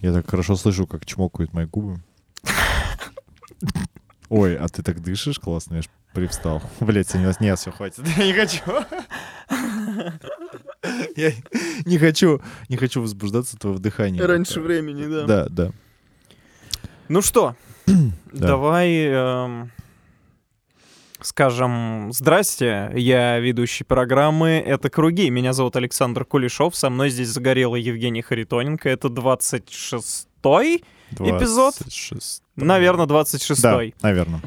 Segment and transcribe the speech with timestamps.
[0.00, 2.00] Я так хорошо слышу, как чмокают мои губы.
[4.28, 6.62] Ой, а ты так дышишь классно, я ж привстал.
[6.80, 8.06] Блять, нет, нет, все, хватит.
[8.16, 8.62] Я не хочу.
[11.16, 11.32] Я
[11.84, 14.26] не хочу, не хочу возбуждаться твоего дыхания.
[14.26, 15.26] Раньше времени, да.
[15.26, 15.70] Да, да.
[17.08, 17.56] Ну что,
[17.86, 18.46] Да.
[18.46, 19.70] давай эм,
[21.26, 25.30] скажем здрасте, я ведущий программы «Это круги».
[25.30, 28.88] Меня зовут Александр Кулешов, со мной здесь загорелый Евгений Харитоненко.
[28.88, 31.74] Это 26-й, Эпизод?
[31.78, 32.42] 26.
[32.56, 33.94] наверное, Да, 26-й.
[34.02, 34.40] наверное.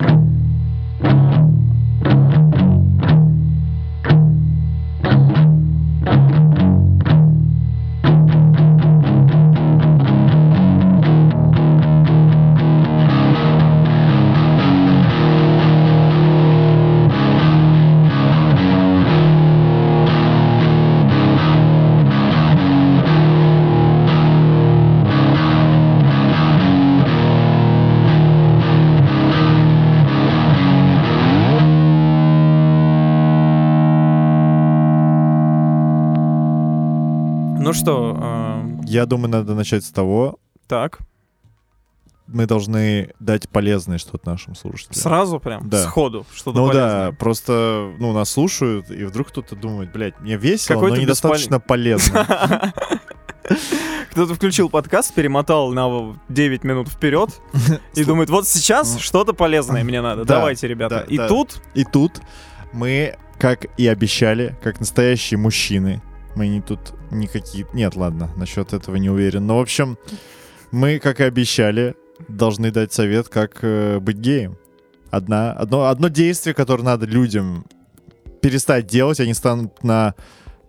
[38.96, 41.00] Я думаю, надо начать с того, так,
[42.28, 44.96] мы должны дать полезное что-то нашим слушателям.
[44.96, 45.84] сразу прям, Да.
[45.84, 47.12] сходу, что-то Ну полезное.
[47.12, 51.60] да, просто, ну, нас слушают, и вдруг кто-то думает, блядь, мне весело, Какой-то но недостаточно
[51.60, 52.74] полезно.
[54.12, 57.30] Кто-то включил подкаст, перемотал на 9 минут вперед
[57.94, 59.00] и думает, вот сейчас Ну.
[59.00, 60.24] что-то полезное мне надо.
[60.26, 61.06] Да, Давайте, ребята.
[61.08, 62.22] И тут И тут
[62.72, 66.02] мы, как и обещали, как настоящие мужчины,
[66.36, 67.68] мы не тут никакие...
[67.74, 69.46] Нет, ладно, насчет этого не уверен.
[69.48, 69.98] Но, в общем,
[70.72, 71.96] мы, как и обещали,
[72.28, 74.58] должны дать совет, как э, быть геем.
[75.12, 77.66] Одна, одно, одно действие, которое надо людям
[78.42, 80.14] перестать делать, они станут на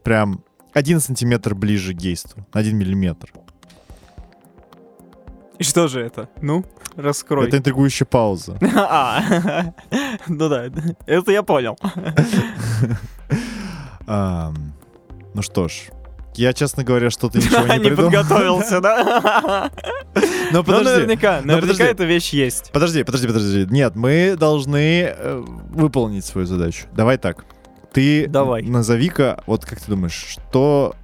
[0.02, 3.32] прям один сантиметр ближе к гейству, на один миллиметр.
[5.58, 6.28] И что же это?
[6.42, 6.64] Ну,
[6.96, 7.48] раскрой.
[7.48, 8.58] Это интригующая пауза.
[8.76, 9.72] А,
[10.28, 10.66] ну да,
[11.06, 11.78] это я понял.
[15.36, 15.90] Ну что ж,
[16.34, 18.10] я, честно говоря, что-то ничего не Не придумал.
[18.10, 19.70] подготовился, да?
[20.14, 20.20] Но
[20.60, 20.84] Ну, подожди.
[20.88, 22.72] наверняка, наверняка эта вещь есть.
[22.72, 23.66] Подожди, подожди, подожди.
[23.68, 26.86] Нет, мы должны э, выполнить свою задачу.
[26.92, 27.44] Давай так.
[27.92, 28.62] Ты Давай.
[28.62, 30.94] назови-ка, вот как ты думаешь, что...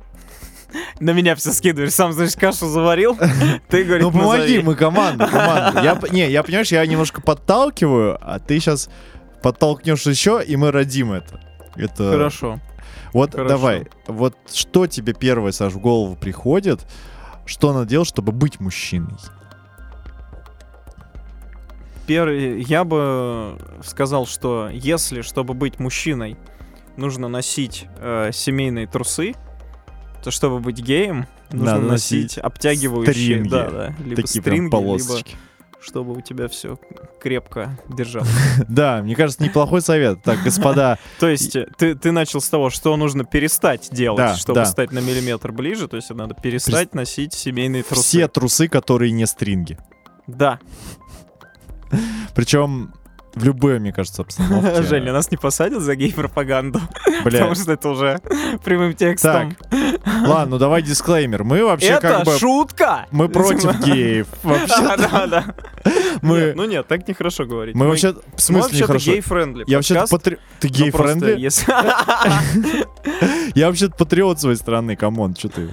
[1.01, 3.19] На меня все скидываешь, сам, знаешь, кашу заварил.
[3.69, 5.83] Ты, говорит, ну помоги, мы команда, команда.
[5.83, 8.89] Я, не, я, понимаешь, я немножко подталкиваю, а ты сейчас
[9.43, 11.39] подтолкнешь еще, и мы родим это.
[11.77, 12.13] Это...
[12.13, 12.59] Хорошо.
[13.13, 13.49] Вот хорошо.
[13.49, 16.81] давай, вот что тебе первое, Саш, в голову приходит,
[17.45, 19.17] что надо делать, чтобы быть мужчиной?
[22.07, 26.37] Первый, я бы сказал, что если, чтобы быть мужчиной,
[26.97, 29.35] нужно носить э, семейные трусы,
[30.23, 33.49] то чтобы быть геем, нужно Надо носить носить обтягивающие, стринги.
[33.49, 35.29] да, да, либо Такие прям стринги, полосочки.
[35.31, 35.39] либо
[35.83, 36.79] чтобы у тебя все
[37.21, 38.31] крепко держалось.
[38.69, 40.23] Да, мне кажется, неплохой совет.
[40.23, 44.37] Так, господа, То есть э, ты, ты начал с того, что нужно перестать делать, Да,
[44.37, 44.65] чтобы да.
[44.65, 48.03] стать на миллиметр ближе, то есть надо перестать носить семейные трусы.
[48.03, 49.79] все трусы, которые не стринги.
[50.27, 50.61] Да.
[52.35, 52.95] Причем
[53.35, 54.83] в любой, мне кажется, обстановке.
[54.83, 56.81] Женя, нас не посадят за гей-пропаганду,
[57.25, 58.21] потому что это уже
[58.65, 59.57] прямым текстом.
[60.27, 61.45] ладно, ну давай дисклеймер.
[61.45, 62.39] Мы вообще Это как бы...
[62.39, 63.07] шутка!
[63.11, 64.27] Мы против геев.
[64.43, 65.45] Вообще, Да, да, да.
[66.21, 66.53] мы...
[66.55, 67.75] Ну нет, так нехорошо говорить.
[67.75, 68.13] Мы вообще...
[68.13, 69.11] В мы смысле нехорошо?
[69.13, 69.65] gay-friendly.
[69.67, 70.39] Я вообще патри...
[70.61, 71.33] Ты Ну, gay-friendly?
[73.55, 75.71] Я вообще патриот своей страны, come on, что ты?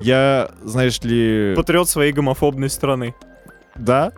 [0.00, 1.54] Я, знаешь ли...
[1.56, 3.14] Патриот своей гомофобной страны.
[3.76, 4.12] Да?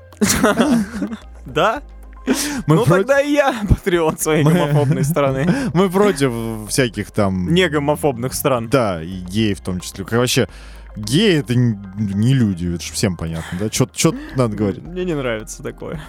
[1.47, 1.83] Да?
[2.67, 5.47] Мы, ну про- тогда и я патриот своей гомофобной страны.
[5.75, 6.33] мы против
[6.69, 7.53] всяких там...
[7.53, 8.69] Не гомофобных стран.
[8.69, 10.05] Да, и геи в том числе.
[10.05, 10.49] Как вообще...
[10.97, 13.69] Геи это не, люди, это же всем понятно, да?
[13.71, 14.83] Что надо говорить?
[14.85, 16.01] Мне не нравится такое.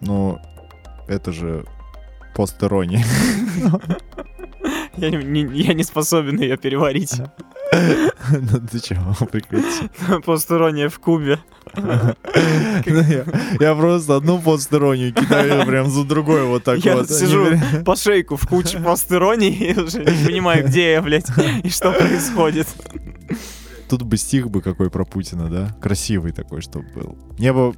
[0.00, 0.38] Ну,
[1.08, 1.66] это же
[2.34, 3.04] постерония.
[4.96, 7.20] Я не, не- я не способен ее переварить.
[8.30, 9.88] Ну ты чего, прекрати.
[10.24, 11.38] Посторонняя в Кубе.
[11.74, 12.14] Ну,
[12.84, 13.24] Я
[13.60, 17.10] я просто одну постеронию кидаю прям за другой вот так Я вот.
[17.10, 21.26] сижу Они- по шейку в куче постероний и уже не понимаю, где я, блядь,
[21.62, 22.68] и что происходит.
[23.88, 25.76] Тут бы стих бы какой про Путина, да?
[25.80, 27.18] Красивый такой, чтобы был.
[27.38, 27.74] Мне бы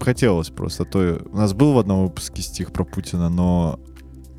[0.00, 0.82] хотелось просто.
[0.84, 3.78] а То у нас был в одном выпуске стих про Путина, но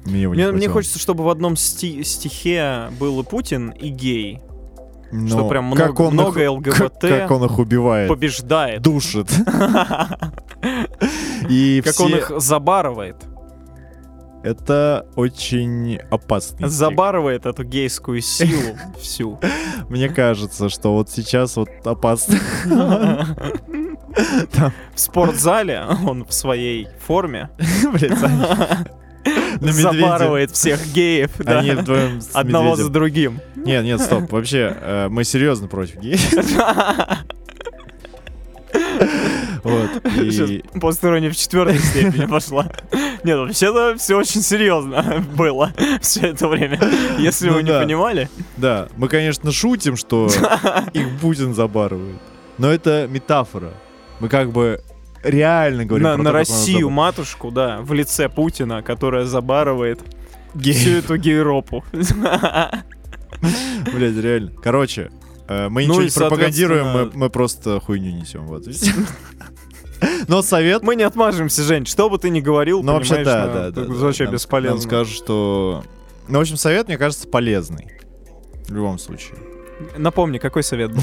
[0.06, 3.90] мне его не Мне, мне хочется, чтобы в одном сти- стихе был и Путин, и
[3.90, 4.40] гей.
[5.12, 8.10] Ну, что прям как много- он много их- ЛГБТ Как, как он их убивает.
[8.10, 8.82] Побеждает.
[8.82, 9.30] Душит.
[11.50, 13.16] И Как он их забарывает.
[14.44, 16.70] Это очень опасно.
[16.70, 19.40] Забарывает эту гейскую силу всю.
[19.90, 22.38] Мне кажется, что вот сейчас вот опасно.
[24.96, 27.50] В спортзале он в своей форме
[29.62, 31.32] Забарывает всех геев.
[31.40, 31.60] да.
[31.60, 33.40] Они вдвоем Одного за другим.
[33.56, 34.32] Нет, нет, стоп.
[34.32, 36.22] Вообще, э, мы серьезно против геев.
[39.64, 39.90] Вот.
[40.16, 42.72] И посторонняя в четвертой степени пошла.
[43.24, 46.80] Нет, вообще-то все очень серьезно было все это время.
[47.18, 47.82] Если Ну вы не да.
[47.82, 48.30] понимали.
[48.58, 50.28] да, мы, конечно, шутим, что
[50.94, 52.16] их Путин забарывает.
[52.58, 53.74] Но это метафора.
[54.20, 54.82] Мы как бы
[55.24, 60.00] реально говорим На, про на то, Россию матушку, да, в лице Путина, которая забарывает
[60.54, 60.78] Геев.
[60.78, 61.84] всю эту гейропу.
[63.94, 64.52] Блядь, реально.
[64.62, 65.12] Короче,
[65.48, 68.46] э, мы Ну ничего не пропагандируем, мы, просто хуйню несем.
[68.48, 68.64] Вот.
[70.28, 70.82] Но совет...
[70.82, 73.82] Мы не отмажемся, Жень, что бы ты ни говорил, Ну, вообще, да, ну, да, да.
[73.86, 73.94] да.
[73.94, 74.78] вообще Нам- бесполезно.
[74.78, 75.84] Нам скажут, что...
[76.28, 77.92] Ну, в общем, совет, мне кажется, полезный.
[78.68, 79.38] В любом случае.
[79.98, 81.02] Напомни, какой совет был?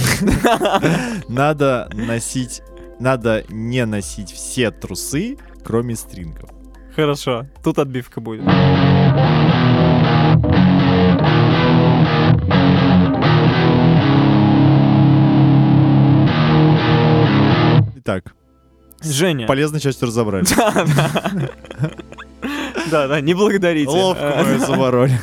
[1.28, 2.62] Надо носить...
[2.98, 6.50] Надо не носить все трусы, кроме стрингов.
[6.94, 8.44] Хорошо, тут отбивка будет.
[17.96, 18.34] Итак,
[19.02, 19.46] Женя.
[19.46, 20.54] полезной частью разобрались.
[22.90, 23.90] Да, да, не благодарите.
[23.90, 25.18] Ловко мы забороли.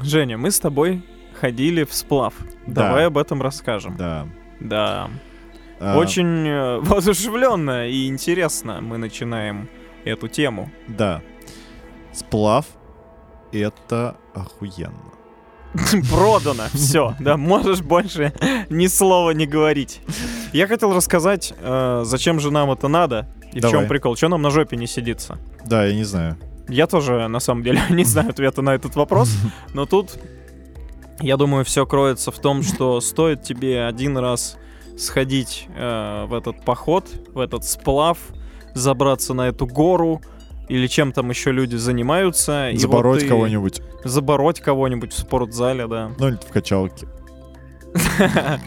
[0.00, 1.04] Женя, мы с тобой
[1.38, 2.32] ходили в сплав.
[2.66, 2.88] Да.
[2.88, 3.96] Давай об этом расскажем.
[3.96, 4.26] Да.
[4.58, 5.10] Да.
[5.80, 9.68] А, Очень э, воодушевленно и интересно мы начинаем
[10.04, 10.70] эту тему.
[10.88, 11.22] Да.
[12.12, 12.66] Сплав—
[13.52, 15.12] это охуенно.
[16.10, 16.64] Продано.
[16.74, 18.34] Все, да, можешь больше
[18.68, 20.00] ни слова не говорить.
[20.52, 23.78] Я хотел рассказать, э, зачем же нам это надо и в Давай.
[23.80, 24.16] чем прикол.
[24.16, 25.38] Что нам на жопе не сидится?
[25.64, 26.36] Да, я не знаю.
[26.68, 29.34] Я тоже, на самом деле, не знаю ответа на этот вопрос,
[29.74, 30.18] но тут,
[31.20, 34.58] я думаю, все кроется в том, что стоит тебе один раз
[35.00, 38.18] сходить э, в этот поход, в этот сплав,
[38.74, 40.20] забраться на эту гору,
[40.68, 42.68] или чем там еще люди занимаются.
[42.72, 43.82] вот Забороть ты- кого-нибудь.
[44.04, 46.10] Забороть кого-нибудь в спортзале, да.
[46.18, 47.08] Ну, или в качалке.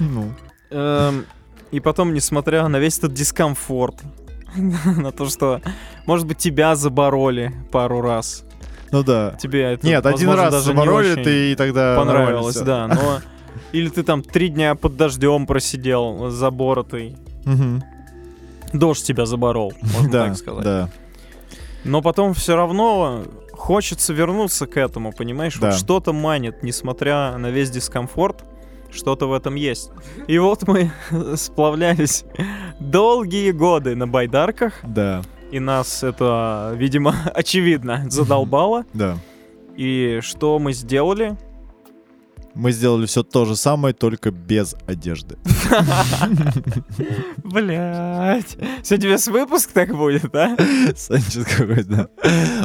[0.00, 0.32] Ну.
[0.70, 1.24] Эм,
[1.70, 3.96] И потом, несмотря на весь этот дискомфорт,
[4.56, 5.60] на то, что,
[6.06, 8.44] может быть, тебя забороли пару раз.
[8.90, 9.36] Ну да.
[9.40, 13.20] Тебе это, Нет, один раз забороли, ты и тогда понравилось, да, но...
[13.72, 17.16] Или ты там три дня под дождем просидел, заборотый.
[17.44, 17.82] Мгм.
[18.72, 20.64] Дождь тебя заборол, можно так сказать.
[20.64, 20.90] да.
[21.84, 23.22] Но потом все равно
[23.52, 25.56] хочется вернуться к этому, понимаешь?
[25.58, 25.70] Да.
[25.70, 28.44] Вот что-то манит, несмотря на весь дискомфорт,
[28.90, 29.90] что-то в этом есть.
[30.26, 30.90] И вот мы
[31.36, 32.24] сплавлялись
[32.80, 38.84] долгие годы на байдарках, Да, и нас это, видимо, очевидно задолбало.
[38.92, 39.16] да.
[39.76, 41.36] И что мы сделали?
[42.58, 45.38] Мы сделали все то же самое, только без одежды.
[47.44, 48.56] Блять.
[48.82, 50.56] Сегодня весь выпуск так будет, а?
[50.96, 52.10] Санчес какой-то.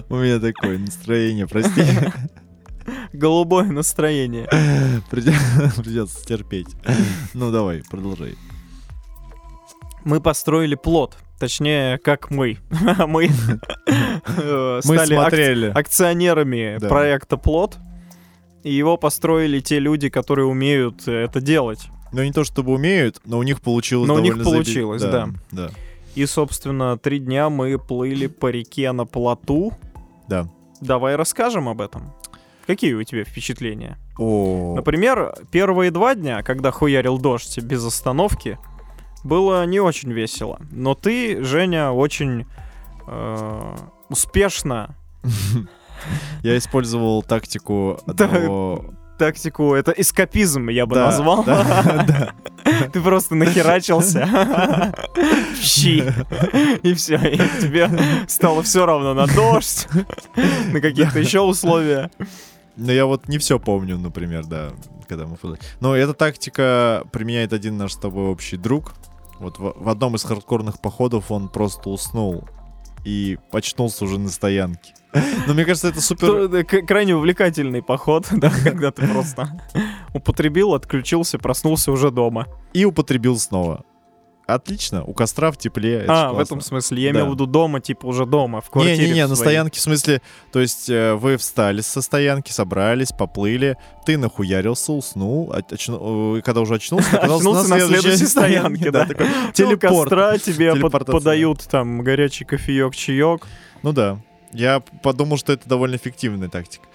[0.10, 1.84] У меня такое настроение, прости.
[3.14, 4.48] Голубое настроение.
[5.12, 6.76] Придется терпеть.
[7.36, 8.34] Ну давай, продолжай.
[10.06, 11.18] Мы построили плод.
[11.40, 12.58] Точнее, как мы.
[13.06, 15.68] Мы э, Мы стали смотрели.
[15.68, 17.78] акционерами проекта плод.
[18.64, 21.88] И его построили те люди, которые умеют э, это делать.
[22.12, 25.02] Ну не то чтобы умеют, но у них получилось Но у них довольно заеби- получилось,
[25.02, 25.30] да.
[25.52, 25.72] Да,
[26.16, 29.74] И, собственно, три дня мы плыли по реке на плоту.
[30.28, 30.48] да.
[30.82, 32.14] Давай расскажем об этом.
[32.68, 33.98] Какие у тебя впечатления?
[34.18, 38.58] О, Например, первые два дня, когда хуярил дождь без остановки,
[39.24, 40.60] было не очень весело.
[40.72, 42.46] Но ты, Женя, очень
[43.08, 43.76] э,
[44.10, 44.96] успешно
[46.44, 48.86] я использовал тактику одного...
[49.18, 51.44] тактику, это эскапизм я бы Да, назвал.
[51.44, 52.34] да, да.
[52.92, 54.28] Ты просто нахерачился
[55.62, 56.04] щи.
[56.84, 57.90] И все, и тебе
[58.28, 59.88] стало все равно на дождь,
[60.72, 62.10] на какие-то еще условия.
[62.76, 64.72] Но я вот не все помню, например, да,
[65.08, 65.38] когда мы.
[65.80, 68.94] Но эта тактика применяет один наш с тобой общий друг.
[69.40, 72.46] Вот в, в одном из хардкорных походов он просто уснул
[73.04, 74.94] и очнулся уже на стоянке.
[75.48, 76.64] Но мне кажется, это супер...
[76.86, 79.50] Крайне увлекательный поход, да, когда ты просто
[80.14, 82.48] употребил, отключился, проснулся уже дома.
[82.74, 83.86] И употребил снова.
[84.46, 86.04] Отлично, у костра в тепле.
[86.08, 86.42] А, в классно.
[86.56, 87.02] этом смысле.
[87.02, 87.20] Я Да.
[87.20, 88.98] имел в виду дома, типа уже дома, в квартире.
[88.98, 90.22] Не-не-не, в на стоянке, в смысле,
[90.52, 96.60] то есть э, вы встали со стоянки, собрались, поплыли, ты нахуярился, уснул, очну- э, когда
[96.60, 99.06] уже очнулся, оказался Очнулся на следующей стоянке, да.
[99.06, 100.10] такой Ну, телепорт.
[100.10, 103.48] костра тебе под- подают там горячий кофеек, чаек.
[103.82, 104.20] Ну да.
[104.52, 106.86] Я подумал, что это довольно эффективная тактика.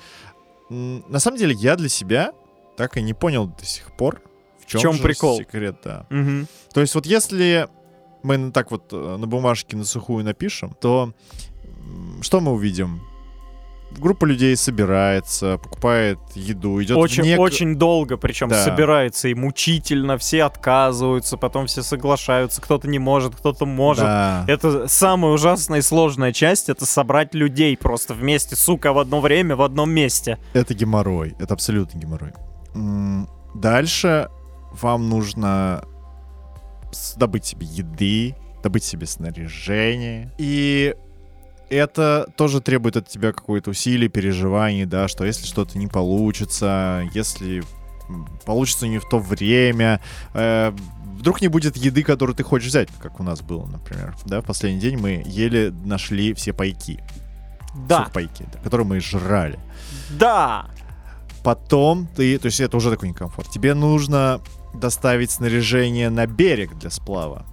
[0.68, 2.32] На самом деле, я для себя
[2.76, 4.20] так и не понял до сих пор,
[4.68, 5.38] в чем, чем же прикол?
[5.38, 6.06] секрет, да.
[6.10, 6.46] Мгм.
[6.72, 7.68] То есть вот если
[8.22, 11.12] мы так вот э, на бумажке на сухую напишем, то
[12.20, 13.00] что мы увидим?
[13.90, 18.62] Группа людей собирается, покупает еду, идет Очень, в нек- очень долго, причем Да.
[18.62, 24.04] собирается и мучительно, все отказываются, потом все соглашаются, кто-то не может, кто-то может.
[24.04, 24.44] Да.
[24.46, 29.56] Это самая ужасная и сложная часть, это собрать людей просто вместе, сука, в одно время,
[29.56, 30.36] в одном месте.
[30.52, 31.34] Это геморрой.
[31.38, 32.32] Это абсолютно геморрой.
[33.54, 34.28] Дальше
[34.82, 35.84] вам нужно
[37.16, 40.32] добыть себе еды, добыть себе снаряжение.
[40.38, 40.94] И
[41.68, 47.62] это тоже требует от тебя какое-то усилие, переживаний, да, что если что-то не получится, если
[48.46, 50.00] получится не в то время,
[50.32, 50.72] э,
[51.18, 54.16] вдруг не будет еды, которую ты хочешь взять, как у нас было, например.
[54.24, 57.02] Да, в последний день мы еле нашли все пайки,
[57.86, 59.58] Да, сухпайки, да, которые мы жрали.
[60.10, 60.66] да.
[61.44, 63.48] Потом ты, то есть это уже такой некомфорт.
[63.50, 64.40] Тебе нужно
[64.78, 67.44] доставить снаряжение на берег для сплава.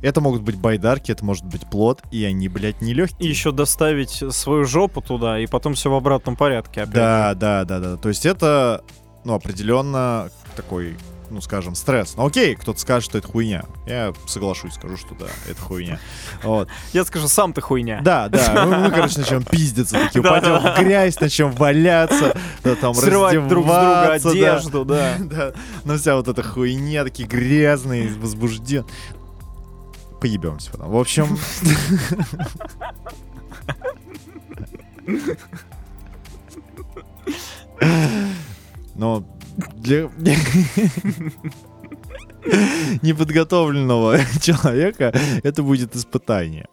[0.00, 3.28] Это могут быть байдарки, это может быть плот, и они, блядь, И нелегкие.
[3.28, 6.94] еще доставить свою жопу туда, и потом все в обратном порядке опять.
[6.94, 7.96] Да, да, да, да.
[7.96, 8.84] То есть это,
[9.24, 10.96] ну, определенно такой,
[11.30, 12.14] ну, скажем, стресс.
[12.16, 13.64] Ну, окей, кто-то скажет, что это хуйня.
[13.86, 16.00] Я соглашусь, скажу, что да, это хуйня.
[16.42, 16.68] Вот.
[16.92, 18.00] Я скажу, сам ты хуйня.
[18.02, 22.94] Да, да, мы, мы, короче, начнем пиздиться, такие, упадем в грязь, начнем валяться, да, там
[22.94, 25.16] Срывать друг с друга одежду, да.
[25.28, 25.52] Да,
[25.84, 28.86] ну вся вот эта хуйня, такие грязные, возбужден.
[30.20, 30.90] Поебемся потом.
[30.90, 31.38] В общем...
[38.94, 39.24] Но
[39.76, 40.08] для
[43.02, 45.12] неподготовленного человека
[45.42, 46.68] это будет испытание.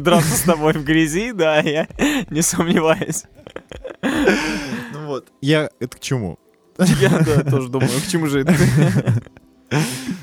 [0.00, 1.88] Драться с тобой в грязи, да, я
[2.30, 3.24] не сомневаюсь.
[4.02, 5.32] Ну вот.
[5.40, 6.38] Я это к чему?
[6.78, 8.54] Я да, тоже думаю, к чему же это?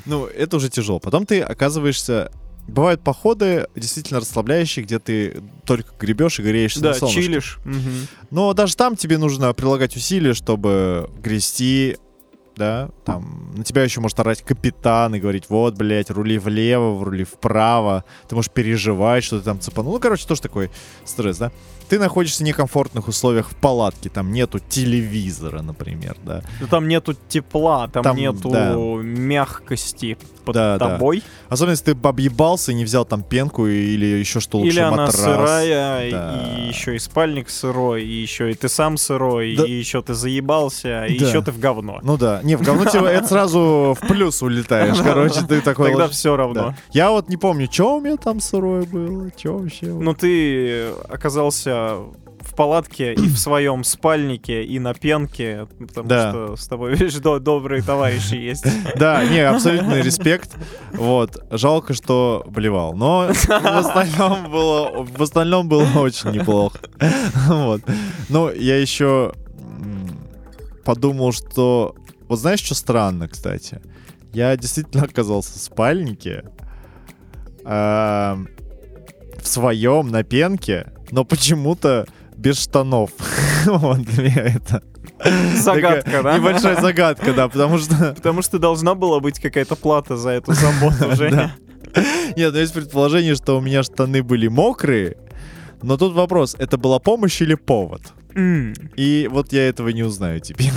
[0.05, 0.99] Ну, это уже тяжело.
[0.99, 2.31] Потом ты оказываешься...
[2.67, 7.21] Бывают походы действительно расслабляющие, где ты только гребешь и греешься на Да, солнышке.
[7.23, 7.59] чилишь.
[7.65, 8.07] Мгм.
[8.31, 11.97] Но даже там тебе нужно прилагать усилия, чтобы грести,
[12.55, 17.23] да, там, на тебя еще может орать капитан и говорить, вот, блядь, рули влево, рули
[17.23, 19.93] вправо, ты можешь переживать, что ты там цепанул.
[19.93, 20.69] Ну, короче, тоже такой
[21.05, 21.51] стресс, да.
[21.89, 26.41] Ты находишься в некомфортных условиях в палатке, там нету телевизора, например, да.
[26.69, 28.73] Там нету тепла, там, Там, нету да.
[29.33, 30.89] мягкости под Да, да.
[30.89, 31.23] тобой.
[31.49, 35.05] Особенно, если ты объебался и не взял там пенку или еще что лучше, Или она
[35.05, 35.15] матрас.
[35.21, 36.55] сырая, Да.
[36.57, 39.65] и еще и спальник сырой, и еще и ты сам сырой, Да.
[39.65, 41.27] и еще ты заебался, и Да.
[41.27, 41.99] еще ты в говно.
[42.03, 42.41] Ну да.
[42.43, 44.97] Не, в говно тебе это сразу в плюс улетаешь.
[45.01, 45.89] Короче, ты такой...
[45.89, 46.75] Тогда все равно.
[46.91, 49.87] Я вот не помню, что у меня там сырое было, что вообще.
[49.87, 51.97] Ну ты оказался
[52.41, 56.29] в палатке и в своем спальнике, и на пенке, потому Да.
[56.31, 58.65] что с тобой, видишь, до- добрые товарищи есть.
[58.97, 60.51] Да, не, абсолютный респект.
[60.91, 61.37] Вот.
[61.51, 62.93] Жалко, что блевал.
[62.95, 66.79] Но в остальном было, в остальном было очень неплохо.
[67.47, 67.81] Вот.
[68.29, 69.31] Ну, я еще
[70.83, 71.95] подумал, что...
[72.27, 73.81] Вот знаешь, что странно, кстати?
[74.31, 76.43] Я действительно оказался в спальнике,
[77.65, 78.39] а,
[79.39, 83.11] в своем, на пенке, но почему-то без штанов.
[83.65, 84.83] Вот для меня это
[85.55, 86.37] Загадка, такая да?
[86.37, 88.13] Небольшая загадка, да, потому что...
[88.15, 91.55] Потому что должна была быть какая-то плата за эту заботу, Женя.
[92.35, 95.17] Нет, ну есть предположение, что у меня штаны были мокрые,
[95.81, 98.01] но тут вопрос, это была помощь или повод?
[98.35, 100.71] И вот я этого не узнаю теперь.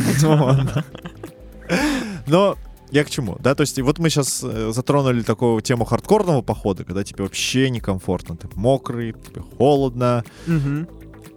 [2.26, 2.56] Но
[2.90, 7.02] я к чему, да, то есть вот мы сейчас затронули такую тему хардкорного похода, когда
[7.04, 10.88] тебе вообще некомфортно, ты мокрый, тебе холодно, Мгм.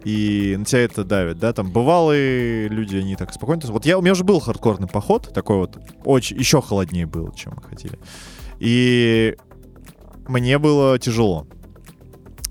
[0.04, 3.62] и на тебя это давит, да, там бывалые люди, они так спокойно.
[3.66, 7.54] Вот я, у меня уже был хардкорный поход, такой вот, очень, еще холоднее было, чем
[7.56, 7.98] мы хотели.
[8.60, 9.36] И
[10.28, 11.46] мне было тяжело.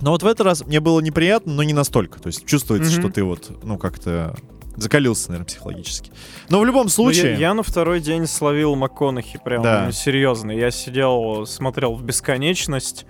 [0.02, 2.20] Но вот в этот раз мне было неприятно, но не настолько.
[2.22, 3.02] То есть чувствуется, Мгм.
[3.02, 4.36] что ты вот, ну, как-то
[4.82, 6.12] закалился, наверное, психологически.
[6.50, 7.36] Но в любом Ну, я- случае...
[7.40, 9.92] я, на второй день словил МакКонахи, прям Да.
[9.92, 10.52] серьезно.
[10.52, 13.06] Я сидел, смотрел в бесконечность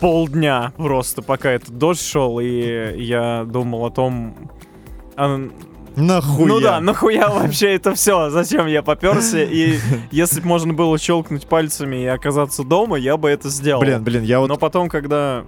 [0.00, 4.50] полдня просто, пока этот дождь шел, и я думал о том...
[5.16, 5.48] а,
[5.96, 6.46] Нахуя?
[6.46, 8.28] Ну да, нахуя вообще это все?
[8.28, 9.42] Зачем я поперся?
[9.42, 9.78] И
[10.10, 13.80] если бы можно было щелкнуть пальцами и оказаться дома, я бы это сделал.
[13.80, 14.48] Блин, блин, я вот...
[14.48, 15.44] Но потом, когда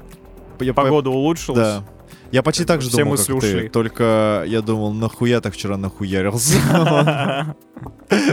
[0.61, 1.85] я по- погода улучшилась, Да.
[2.31, 6.57] Я почти так же думал, как ты, только я думал, нахуя так вчера нахуярился.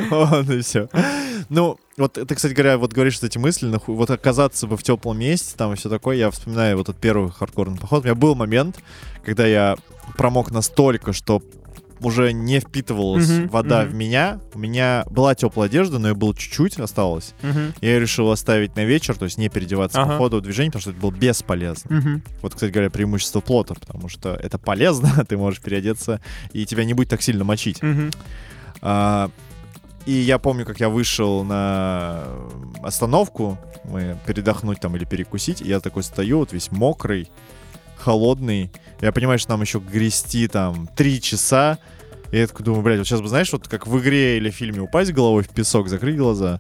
[0.10, 0.90] Вот и все.
[1.50, 5.20] Ну, вот ты, кстати говоря, вот говоришь эти мысли, нахуй, вот оказаться бы в теплом
[5.20, 8.02] месте, там и все такое, я вспоминаю вот этот первый хардкорный поход.
[8.02, 8.80] У меня был момент,
[9.24, 9.76] когда я
[10.18, 11.44] промок настолько, что
[12.02, 13.90] уже не впитывалась Мгм, вода мгм.
[13.92, 14.40] в меня.
[14.54, 17.34] У меня была теплая одежда, но ее было чуть-чуть осталось.
[17.42, 17.74] Мгм.
[17.82, 20.12] Я решил оставить на вечер, то есть не переодеваться Ага.
[20.12, 21.96] по ходу движения, потому что это было бесполезно.
[21.96, 22.24] Мгм.
[22.42, 26.22] Вот, кстати говоря, преимущество плота, потому что это полезно, ты можешь переодеться,
[26.54, 27.82] и тебя не будет так сильно мочить.
[27.82, 28.12] Мгм.
[28.82, 29.30] А,
[30.06, 32.26] и я помню, как я вышел на
[32.84, 37.30] остановку, мы передохнуть там или перекусить, и я такой стою, вот весь мокрый,
[38.06, 38.72] холодный.
[39.02, 41.80] Я понимаю, что нам еще грести там три часа.
[42.32, 44.82] И я такой думаю, блядь, вот сейчас бы, знаешь, вот как в игре или фильме
[44.82, 46.60] упасть головой в песок, закрыть глаза,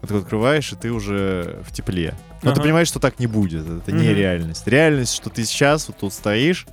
[0.00, 2.14] вот такой открываешь, и ты уже в тепле.
[2.42, 2.62] Но ты Ага.
[2.62, 3.64] понимаешь, что так не будет.
[3.68, 4.16] Это не Мгм.
[4.16, 4.66] реальность.
[4.66, 6.66] Реальность, что ты сейчас вот тут стоишь,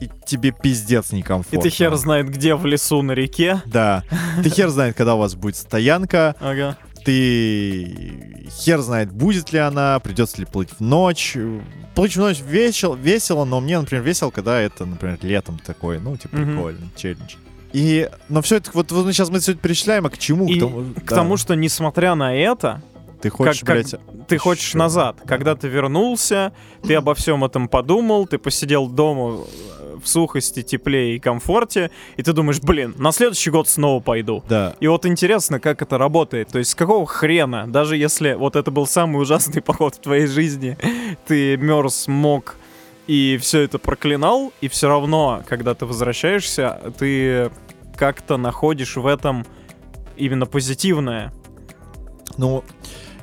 [0.00, 1.60] и тебе пиздец И некомфортно.
[1.62, 3.62] ты хер знает где, в лесу, на реке.
[3.66, 4.02] Да.
[4.42, 6.34] Ты хер знает, когда у вас будет стоянка.
[6.40, 6.76] Ага.
[7.04, 11.36] Ты хер знает, будет ли она, придется ли плыть в ночь.
[11.94, 16.16] Плыть в ночь весело, весело, но мне, например, весело, когда это, например, летом такое, ну,
[16.16, 16.46] типа, Мгм.
[16.54, 17.34] прикольно, челлендж.
[17.72, 20.46] И, но все это, вот, вот сейчас мы все это перечисляем, а к чему?
[20.48, 21.16] И тому, К да.
[21.16, 22.82] тому, что, несмотря на это,
[23.20, 23.94] ты хочешь, как- блядь,
[24.28, 24.78] ты хочешь Ещё.
[24.78, 25.16] назад.
[25.26, 29.44] Когда ты вернулся, ты обо всем этом подумал, ты посидел дома
[30.04, 34.44] в сухости, тепле и комфорте, и ты думаешь, блин, на следующий год снова пойду.
[34.48, 36.48] да, И вот интересно, как это работает.
[36.48, 40.26] То есть с какого хрена, даже если вот это был самый ужасный поход в твоей
[40.26, 40.76] жизни,
[41.26, 42.56] ты мерз, мог
[43.06, 47.50] и все это проклинал, и все равно, когда ты возвращаешься, ты
[47.96, 49.46] как-то находишь в этом
[50.16, 51.32] именно позитивное.
[52.36, 52.64] ну,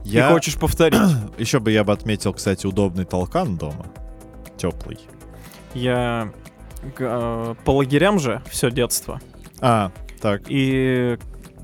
[0.04, 0.32] я...
[0.32, 1.00] хочешь повторить.
[1.38, 3.88] Еще бы я бы отметил, кстати, удобный толкан дома.
[4.58, 5.00] Теплый.
[5.74, 6.32] Я
[6.84, 9.20] э, по лагерям же все детство.
[9.60, 10.44] А, так.
[10.48, 11.18] И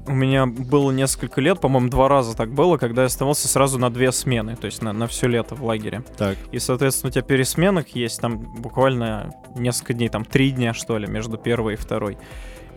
[0.07, 3.89] у меня было несколько лет, по-моему, два раза так было, когда я оставался сразу на
[3.89, 6.03] две смены, то есть на, на все лето в лагере.
[6.17, 6.37] Так.
[6.51, 11.07] И, соответственно, у тебя пересменок есть там буквально несколько дней, там три дня, что ли,
[11.07, 12.17] между первой и второй.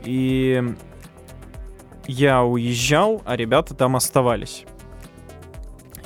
[0.04, 0.62] И
[2.06, 4.64] я уезжал, а ребята там оставались.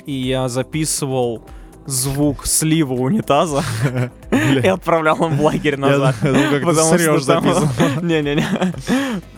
[0.04, 1.42] И я записывал
[1.86, 3.62] звук слива унитаза
[4.34, 6.16] и отправлял им в лагерь назад.
[6.20, 8.06] Потому срёшь что там-.
[8.06, 8.44] Не-не-не.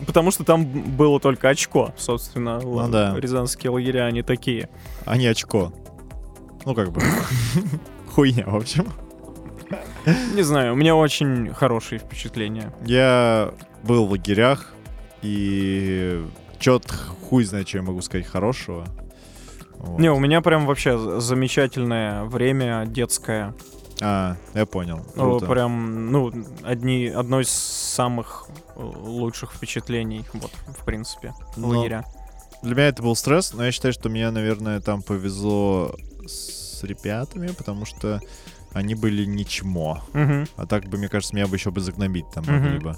[0.05, 2.59] Потому что там было только очко, собственно.
[2.59, 3.15] Ну да.
[3.17, 4.69] Рязанские лагеря, они такие.
[5.05, 5.73] а не очко.
[6.65, 7.01] Ну, как бы.
[8.13, 8.87] Хуйня, в общем.
[10.33, 12.73] Не знаю, у меня очень хорошие впечатления.
[12.85, 13.51] Я
[13.83, 14.73] был в лагерях,
[15.21, 16.23] и
[16.59, 16.93] чё-то
[17.29, 18.85] хуй знает, что я могу сказать хорошего.
[19.79, 19.99] Вот.
[19.99, 23.53] Не, у меня прям вообще замечательное время детское.
[24.01, 25.03] А, я понял.
[25.15, 25.45] Круто.
[25.47, 26.31] Прям, ну,
[26.63, 32.05] одни, одно из самых э, лучших впечатлений, вот, в принципе, Но- лагеря.
[32.63, 35.95] Для меня это был стресс, но я считаю, что мне, наверное, там повезло
[36.27, 38.19] с ребятами, потому что
[38.73, 40.03] они были ничмо.
[40.13, 40.47] Мгм.
[40.55, 42.53] А так бы, мне кажется, меня бы еще бы загнобить там Мгм.
[42.53, 42.95] могли бы.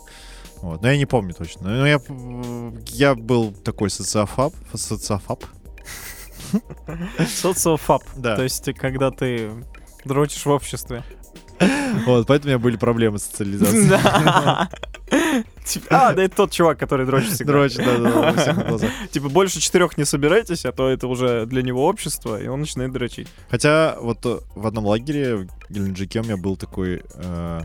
[0.62, 0.82] Вот.
[0.82, 1.70] Но я не помню точно.
[1.70, 2.02] Но я,
[2.88, 4.54] я был такой социофаб.
[4.74, 5.44] Социофаб.
[7.28, 8.04] Социофаб.
[8.16, 8.36] Да.
[8.36, 9.52] То есть, когда ты
[10.06, 11.04] дрочишь в обществе.
[12.06, 13.90] Вот, поэтому у меня были проблемы с социализацией.
[15.90, 17.54] А, да это тот чувак, который дрочит всегда.
[17.54, 18.92] Дрочь, да, да, во всех глазах.
[19.12, 22.92] Типа, больше четырех не собирайтесь, а то это уже для него общество, и он начинает
[22.92, 23.28] дрочить.
[23.50, 27.62] Хотя вот э, в одном лагере в Геленджике у меня был такой э,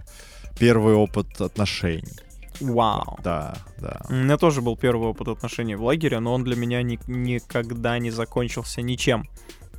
[0.59, 2.19] первый опыт отношений.
[2.61, 3.19] Вау.
[3.23, 4.03] Да, да.
[4.09, 7.99] У меня тоже был первый опыт отношений в лагере, но он для меня ни- никогда
[7.99, 9.29] не закончился ничем.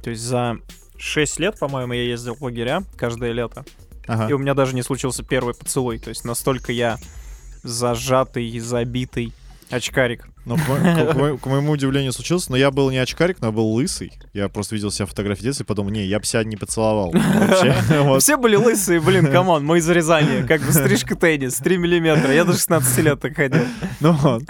[0.03, 0.57] То есть за
[0.97, 3.65] 6 лет, по-моему, я ездил в лагеря каждое лето.
[4.07, 4.29] Ага.
[4.29, 5.97] И у меня даже не случился первый поцелуй.
[5.99, 6.97] То есть настолько я
[7.63, 9.33] зажатый, забитый
[9.71, 10.27] очкарик.
[10.45, 13.47] Ну, к, к- к мо- к моему удивлению случился, но я был не очкарик, но
[13.47, 14.13] я был лысый.
[14.31, 17.11] Я просто видел себя фотографии детства и подумал, не, я бы себя не поцеловал.
[18.19, 20.45] Все были лысые, блин, come on, мы из Рязани.
[20.45, 22.31] Как бы стрижка теннис, 3 миллиметра.
[22.31, 23.63] Я до 16 лет так ходил.
[24.01, 24.43] Ну вот.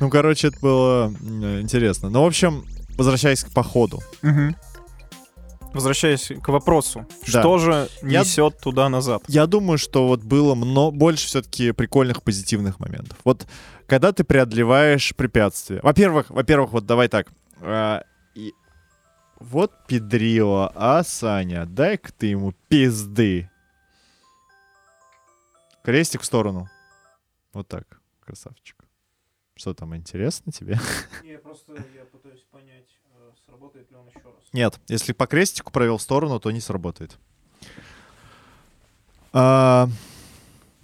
[0.00, 1.14] Ну, короче, это было
[1.60, 2.08] интересно.
[2.08, 2.64] Ну, в общем,
[2.96, 4.00] возвращаясь к походу.
[5.74, 7.40] Возвращаясь к вопросу, Да.
[7.40, 9.22] что же Я- несет туда-назад?
[9.28, 13.16] Я думаю, что вот было мно- больше все-таки прикольных позитивных моментов.
[13.24, 13.46] Вот
[13.86, 15.80] когда ты преодолеваешь препятствия.
[15.82, 17.28] Во-первых, во-первых, вот давай так.
[17.60, 18.02] а,
[18.34, 18.52] и-
[19.40, 23.48] Вот педрила, а, Саня, дай-ка ты ему пизды.
[25.84, 26.68] Крестик в сторону.
[27.52, 27.84] Вот так,
[28.20, 28.76] красавчик.
[29.54, 30.78] Что там, интересно тебе?
[31.24, 32.04] Я просто я
[33.62, 34.34] сработает ли он еще раз.
[34.52, 37.16] Нет, если по крестику провел в сторону, то не сработает.
[39.32, 39.88] А,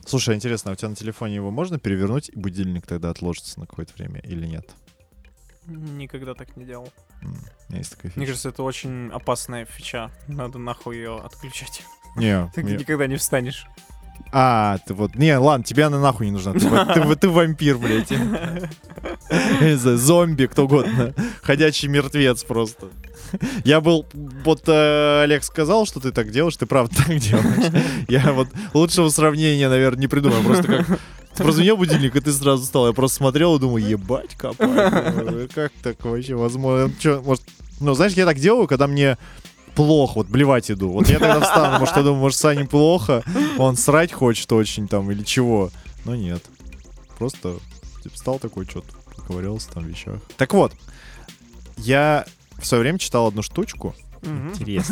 [0.07, 3.67] Слушай, интересно, а у тебя на телефоне его можно перевернуть, и будильник тогда отложится на
[3.67, 4.71] какое-то время или нет?
[5.67, 6.91] Никогда так не делал.
[7.21, 7.37] М,
[7.69, 8.27] есть такая Мне фича.
[8.33, 10.11] кажется, это очень опасная фича.
[10.27, 11.83] Надо нахуй ее отключать.
[12.17, 13.67] Не, Ты мне- никогда не встанешь.
[14.33, 15.15] А, ты вот...
[15.15, 16.53] Не, ладно, тебе она нахуй не нужна.
[16.53, 18.13] Ты, вот- ты, вот- ты вампир, блядь.
[19.75, 21.15] Зомби, кто угодно.
[21.43, 22.89] Ходячий мертвец просто.
[23.65, 24.07] Я был...
[24.45, 27.73] Вот э, Олег сказал, что ты так делаешь, ты правда так делаешь.
[28.09, 30.43] Я вот лучшего сравнения, наверное, не придумал.
[30.43, 30.99] Просто как...
[31.37, 32.89] Прозвенел будильник, и ты сразу встал.
[32.89, 35.51] Я просто смотрел и думаю, ебать, копать.
[35.55, 36.93] Как так вообще возможно?
[36.99, 37.45] Чё, может...
[37.81, 39.17] Ну, знаешь, я так делаю, когда мне
[39.79, 40.91] плохо, вот блевать иду.
[40.91, 43.23] Вот я тогда встану, может, я думаю, может, Сане плохо,
[43.59, 45.71] он срать хочет очень там или чего.
[46.05, 46.43] Но нет.
[47.17, 47.59] Просто
[48.03, 50.21] типа, встал такой, что-то поковырялся там в вещах.
[50.37, 50.73] Так вот,
[51.77, 52.27] я
[52.59, 53.95] в свое время читал одну штучку.
[54.59, 54.83] Такую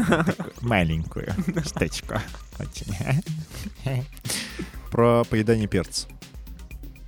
[0.60, 1.34] маленькую
[1.66, 2.20] штучку.
[2.60, 4.04] Очень.
[4.92, 6.06] Про поедание перца.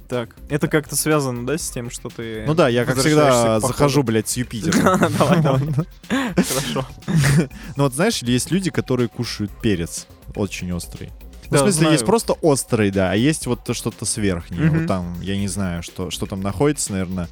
[0.09, 2.45] Так, это как-то связано, да, с тем, что ты...
[2.47, 4.97] Ну да, я как всегда захожу, блядь, с Юпитера.
[5.19, 5.61] Давай, давай.
[6.09, 6.87] Хорошо.
[7.77, 11.11] Ну вот знаешь, есть люди, которые кушают перец очень острый.
[11.51, 11.93] Ну, Да, в смысле, знаю.
[11.93, 14.63] есть просто острый, да, а есть вот то что-то сверхнее.
[14.63, 14.79] Мгм.
[14.81, 17.29] Вот там, я не знаю, что, что там находится, наверное,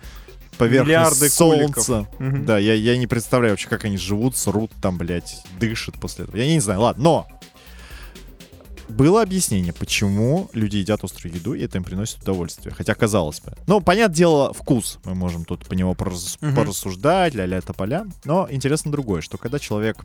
[0.58, 2.08] поверхность Миллиарды солнца.
[2.18, 2.44] Мгм.
[2.46, 6.36] Да, я, я не представляю вообще, как они живут, срут там, блядь, дышат после этого.
[6.36, 7.28] Я не знаю, ладно, но
[8.88, 12.74] было объяснение, почему люди едят острую еду, и это им приносит удовольствие.
[12.74, 13.52] Хотя, казалось бы.
[13.66, 14.98] Ну, понятное дело, вкус.
[15.04, 16.54] Мы можем тут по него порас- Мгм.
[16.54, 18.06] порассуждать, ля-ля тополя.
[18.24, 19.96] Но интересно другое, что когда человек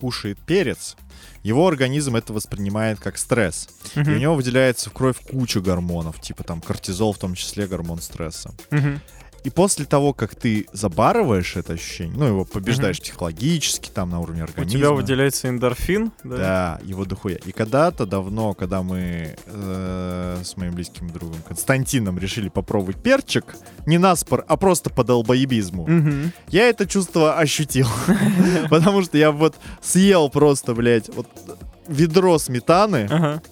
[0.00, 0.96] кушает перец,
[1.42, 3.68] его организм это воспринимает как стресс.
[3.94, 8.00] И у него выделяется в кровь куча гормонов, типа там кортизол, в том числе гормон
[8.00, 8.52] стресса.
[8.70, 9.00] Мгм.
[9.44, 14.40] И после того, как ты забарываешь это ощущение, ну, его побеждаешь психологически, там, на уровне
[14.40, 14.78] У организма.
[14.80, 16.36] тебя выделяется эндорфин, да?
[16.36, 17.36] Да, его дохуя.
[17.44, 23.54] И когда-то давно, когда мы э, с моим близким другом Константином решили попробовать перчик,
[23.84, 26.32] не наспор, а просто по долбоебизму, Мгм.
[26.48, 27.86] я это чувство ощутил.
[28.70, 31.26] Потому что я вот съел просто, блядь, вот
[31.86, 33.42] ведро сметаны, Ага.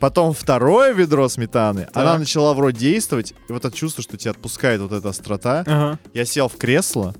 [0.00, 2.18] Потом второе ведро сметаны, она Так.
[2.20, 5.98] начала вроде действовать, и вот это чувство, что тебя отпускает вот эта острота, Ага.
[6.14, 7.14] я сел в кресло,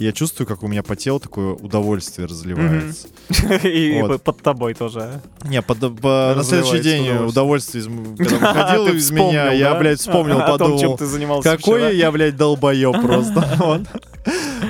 [0.00, 3.06] я чувствую, как у меня по телу такое удовольствие разливается.
[3.62, 4.22] И Вот.
[4.24, 5.20] под тобой тоже.
[5.44, 7.84] Не, под- по- на следующий день удовольствие.
[7.84, 7.86] из
[8.28, 11.78] когда выходило из вспомнил, меня, я, блядь, вспомнил, О том, чем подумал, ты занимался какой
[11.80, 11.90] вчера.
[11.90, 13.84] я, блядь, долбоеб просто.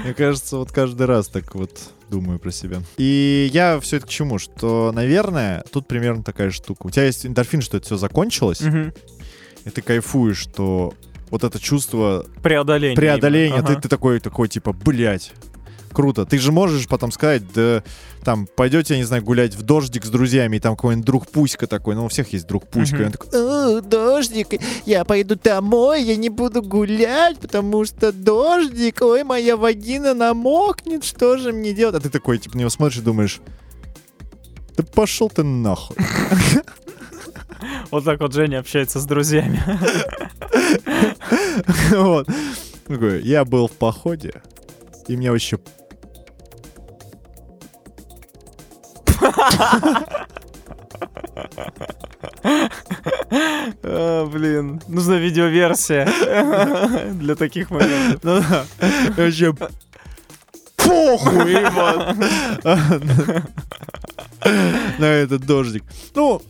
[0.05, 1.71] Мне кажется, вот каждый раз так вот
[2.11, 2.83] думаю про себя.
[2.99, 4.39] И я все это к чему?
[4.39, 6.87] Что, наверное, тут примерно такая штука.
[6.87, 8.93] У тебя есть эндорфин, что это все закончилось, Мгм.
[9.65, 10.93] и ты кайфуешь, что
[11.31, 12.27] вот это чувство
[12.95, 13.67] преодоления, именно.
[13.67, 13.81] ты, Ага.
[13.81, 15.33] ты такой, такой, типа, блядь,
[15.95, 16.27] круто.
[16.27, 17.83] Ты же можешь потом сказать, да,
[18.23, 21.67] там, пойдете, я не знаю, гулять в дождик с друзьями, и там какой-нибудь друг Пуська
[21.67, 24.49] такой, ну, у всех есть друг Пуська, и он такой, «О, дождик,
[24.85, 31.39] я пойду домой, я не буду гулять, потому что дождик, ой, моя вагина намокнет, что
[31.39, 31.95] же мне делать?
[31.95, 33.41] А ты такой, типа, на него смотришь и думаешь,
[34.77, 35.97] да пошел ты нахуй.
[37.91, 39.63] Вот так вот Женя общается с друзьями.
[41.91, 42.29] Вот.
[43.23, 44.43] Я был в походе,
[45.09, 45.59] и мне вообще
[53.83, 56.09] А, Блин, нужна видеоверсия
[57.13, 58.21] для таких моментов.
[58.23, 58.65] Ну да.
[59.17, 59.55] Вообще
[60.77, 61.55] похуй.
[64.99, 65.85] На этот дождик.
[66.15, 66.43] Ну,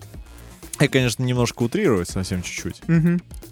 [0.81, 2.83] я, конечно, немножко утрирую, совсем чуть-чуть.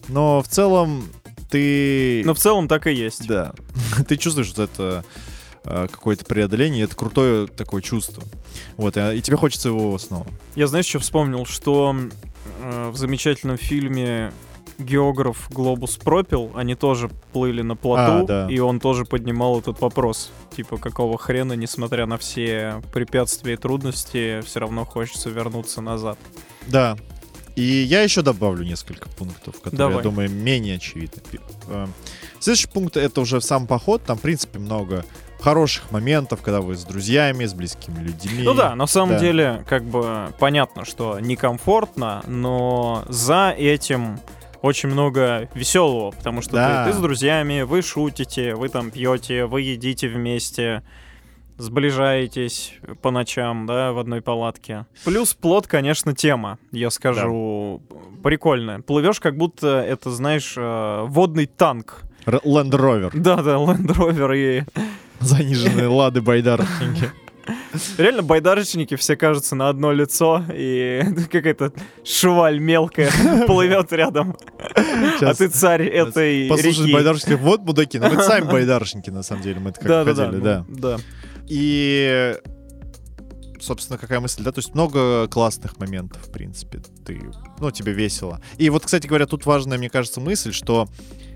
[0.08, 1.04] Но в целом
[1.50, 2.22] ты...
[2.24, 3.26] Но в целом так и есть.
[3.26, 3.52] Да.
[4.08, 5.04] Ты чувствуешь, что это
[5.64, 8.22] какое-то преодоление, это крутое такое чувство.
[8.77, 10.27] Вот, и и тебе хочется его снова.
[10.57, 11.46] Я, знаешь, что вспомнил?
[11.46, 11.94] Что
[12.62, 14.33] э, в замечательном фильме
[14.79, 18.48] географ Глобус пропил, они тоже плыли на плоту, А, да.
[18.51, 20.33] и он тоже поднимал этот вопрос.
[20.57, 26.18] Типа, какого хрена, несмотря на все препятствия и трудности, все равно хочется вернуться назад.
[26.66, 26.96] Да.
[27.55, 29.96] И я еще добавлю несколько пунктов, которые, Давай.
[29.98, 31.22] я думаю, менее очевидны.
[31.68, 31.87] Э,
[32.40, 34.03] Следующий пункт— это уже сам поход.
[34.05, 35.05] Там, в принципе, много
[35.42, 38.42] хороших моментов, когда вы с друзьями, с близкими людьми.
[38.44, 39.18] Ну да, на самом да.
[39.18, 44.20] деле, как бы понятно, что некомфортно, но за этим
[44.62, 46.85] очень много веселого, потому что Да.
[46.85, 50.85] ты, ты с друзьями, вы шутите, вы там пьете, вы едите вместе,
[51.59, 54.87] сближаетесь по ночам, да, в одной палатке.
[55.05, 57.83] Плюс плод, конечно, тема, я скажу,
[58.22, 58.78] прикольная.
[58.81, 62.02] Плывешь, как будто это, знаешь, э, водный танк.
[62.26, 63.11] Land Rover.
[63.14, 64.62] Да-да, Land Rover и
[65.22, 67.11] Заниженные лады байдарочники.
[67.98, 71.72] Реально байдарочники все кажутся на одно лицо, и какая-то
[72.04, 73.11] шваль мелкая
[73.46, 74.37] плывет рядом.
[75.20, 77.35] А ты царь этой Послушать реки.
[77.35, 77.98] вот мудаки.
[77.98, 80.64] Но мы сами байдарочники, на самом деле, мы это как ну, да.
[80.68, 80.96] да.
[81.48, 82.37] И,
[83.61, 84.52] собственно, какая мысль, да?
[84.52, 86.80] То есть много классных моментов, в принципе.
[87.04, 87.22] Ты,
[87.58, 88.40] ну, тебе весело.
[88.58, 90.88] И вот, кстати говоря, тут важная, мне кажется, мысль, что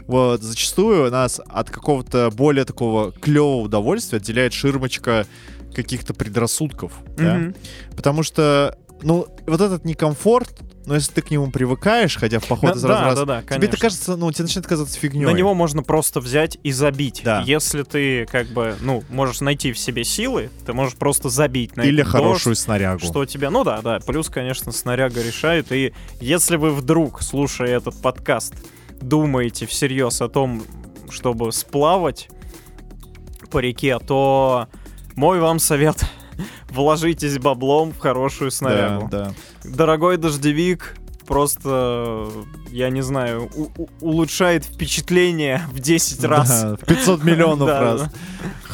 [0.07, 5.27] вот зачастую нас от какого-то более такого клевого удовольствия отделяет ширмочка
[5.75, 7.35] каких-то предрассудков, да?
[7.35, 7.55] Мгм.
[7.97, 12.71] Потому что, ну, вот этот некомфорт, но если ты к нему привыкаешь, ходя в поход
[12.73, 14.99] Да, из раза в да, раз, да, да, тебе это кажется, ну, тебе начинает казаться
[14.99, 15.27] фигней.
[15.27, 17.23] На него можно просто взять и забить.
[17.25, 17.43] Да.
[17.45, 21.83] Если ты, как бы, ну, можешь найти в себе силы, ты можешь просто забить на
[21.83, 23.01] Или хорошую дождь, снарягу.
[23.01, 23.51] что тебя...
[23.51, 23.99] Ну да, да.
[24.07, 25.73] Плюс, конечно, снаряга решает.
[25.73, 28.55] И если вы вдруг, слушая этот подкаст,
[29.01, 30.63] думаете всерьез о том,
[31.11, 32.29] чтобы сплавать
[33.51, 34.69] по реке, то
[35.15, 36.05] мой вам совет—
[36.71, 39.09] вложитесь баблом в хорошую Да, снарягу.
[39.11, 39.33] да.
[39.65, 42.29] Дорогой дождевик просто,
[42.71, 43.51] я не знаю,
[44.01, 46.63] улучшает впечатление в 10 раз.
[46.63, 48.03] Да, в 500 миллионов Да, раз.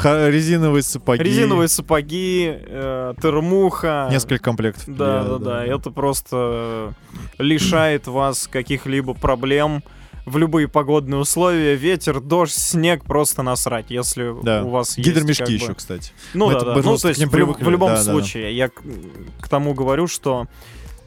[0.02, 0.28] да.
[0.28, 1.22] Резиновые сапоги.
[1.22, 4.08] Резиновые сапоги, э, термуха.
[4.10, 4.84] Несколько комплектов.
[4.88, 6.92] Да, да, да, Это просто
[7.38, 9.82] лишает вас каких-либо проблем
[10.24, 11.74] в любые погодные условия.
[11.74, 14.62] Ветер, дождь, снег, просто насрать, если Да.
[14.62, 15.08] у вас есть...
[15.08, 16.12] Гидромешки как бы- еще, кстати.
[16.34, 16.74] Ну Мы да, да.
[16.82, 18.12] Ну, то есть в, в любом да, да, да.
[18.12, 20.46] случае, я к, тому говорю, что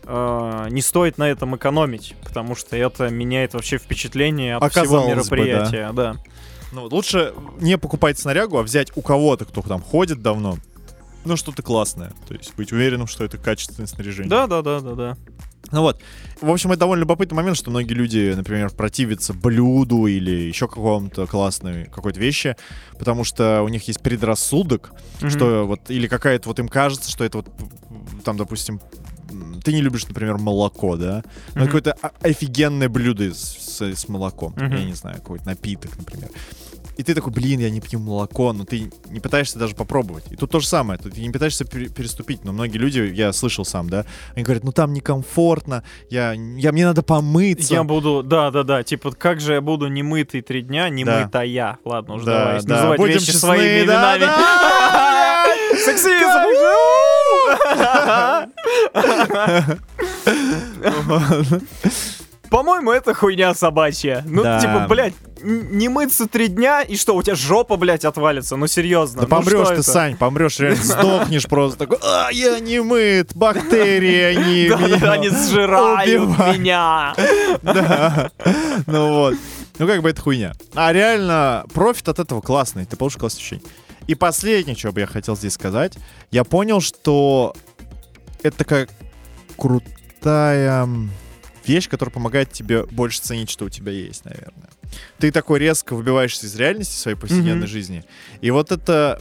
[0.03, 5.29] э, не стоит на этом экономить, потому что это меняет вообще впечатление от всего Оказалось
[5.29, 5.43] бы, да.
[5.43, 5.91] мероприятия.
[5.93, 6.15] Да.
[6.73, 10.57] Ну, лучше не покупать снарягу, а взять у кого-то, кто там ходит давно,
[11.23, 12.11] ну, что-то классное.
[12.27, 14.29] То есть быть уверенным, что это качественное снаряжение.
[14.29, 15.17] Да, да, да, да, да.
[15.71, 15.99] Ну вот.
[16.41, 21.25] В общем, это довольно любопытный момент, что многие люди, например, противятся блюду или еще какому-то
[21.27, 22.55] классной какой-то вещи,
[22.99, 25.29] потому что у них есть предрассудок, Мгм.
[25.29, 27.47] что вот, или какая-то вот им кажется, что это вот,
[28.23, 28.79] там, допустим,
[29.63, 31.23] ты не любишь, например, молоко, да?
[31.55, 31.65] Но Мгм.
[31.65, 34.75] какое-то о- офигенное блюдо с, с- с молоком, Мгм.
[34.75, 36.29] я не знаю, какой-то напиток, например.
[36.97, 40.25] И ты такой, блин, я не пью молоко, но ты не пытаешься даже попробовать.
[40.31, 43.65] И тут то же самое, ты не пытаешься пере- переступить, но многие люди, я слышал
[43.65, 44.05] сам, да,
[44.35, 47.73] они говорят, ну там некомфортно, я, я, мне надо помыться.
[47.73, 51.77] Я буду, да, да, да, типа, как же я буду немытый три дня, немытая.
[51.83, 54.21] Ладно, уже Да, давай, да, называть будем вещи честны, своими да, именами.
[54.21, 55.45] да.
[55.85, 56.25] Сексизм!
[62.55, 64.23] По-моему, это хуйня собачья.
[64.25, 64.61] Ну, Да.
[64.61, 65.13] типа, блядь,
[65.43, 68.55] не мыться три дня, и что, у тебя жопа, блядь, отвалится?
[68.55, 69.23] Ну, серьезно.
[69.23, 69.83] Да ну, помрешь ты, это?
[69.83, 71.79] Сань, помрешь, реально сдохнешь просто.
[71.79, 76.57] Такой, а, я не мыт, бактерии, они меня они сжирают убивают».
[76.57, 77.13] меня.
[77.61, 78.31] Да.
[78.87, 79.35] Ну вот.
[79.77, 80.53] Ну как бы это хуйня.
[80.75, 82.85] А реально, профит от этого классный.
[82.85, 83.65] Ты получишь классное ощущение.
[84.07, 85.97] И последнее, что бы я хотел здесь сказать.
[86.31, 87.53] Я понял, что
[88.43, 88.87] это такая
[89.57, 90.87] крутая
[91.67, 94.69] вещь, которая помогает тебе больше ценить, что у тебя есть, наверное.
[95.19, 97.67] Ты такой резко выбиваешься из реальности своей повседневной Мгм.
[97.67, 98.03] жизни.
[98.41, 99.19] И вот это...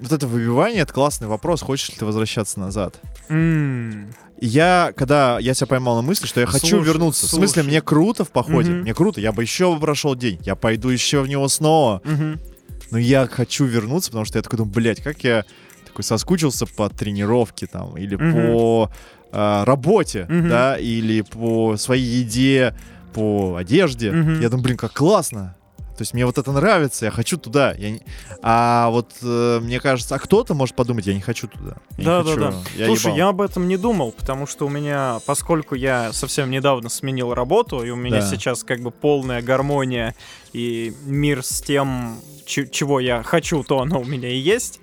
[0.00, 3.00] Вот это выбивание, это классный вопрос, хочешь ли ты возвращаться назад.
[4.40, 7.26] И я, когда я себя поймал на мысли, что я хочу Слушай, вернуться.
[7.26, 7.66] В смысле, слушай.
[7.68, 8.80] мне круто в походе, Мгм.
[8.80, 12.02] мне круто, я бы еще прошел день, я пойду еще в него снова.
[12.04, 12.40] Мгм.
[12.90, 15.44] Но я хочу вернуться, потому что я такой думаю, блядь, как я
[15.86, 18.32] такой соскучился по тренировке там, или Мгм.
[18.32, 18.90] по
[19.36, 20.48] а, работе, Мгм.
[20.48, 22.74] да, или по своей еде,
[23.12, 24.10] по одежде.
[24.12, 24.40] Мгм.
[24.40, 25.56] Я думаю, блин, как классно.
[25.96, 27.72] То есть мне вот это нравится, я хочу туда.
[27.78, 28.02] Я не-
[28.42, 31.76] А вот э, мне кажется, а кто-то может подумать, я не хочу туда.
[31.98, 32.54] Я Да, да, хочу, да.
[32.76, 33.16] я Слушай, ебал».
[33.16, 37.84] я об этом не думал, потому что у меня, поскольку я совсем недавно сменил работу,
[37.84, 38.26] и у меня Да.
[38.26, 40.16] сейчас как бы полная гармония
[40.52, 42.16] и мир с тем,
[42.46, 44.80] чего я хочу, то оно у меня и есть.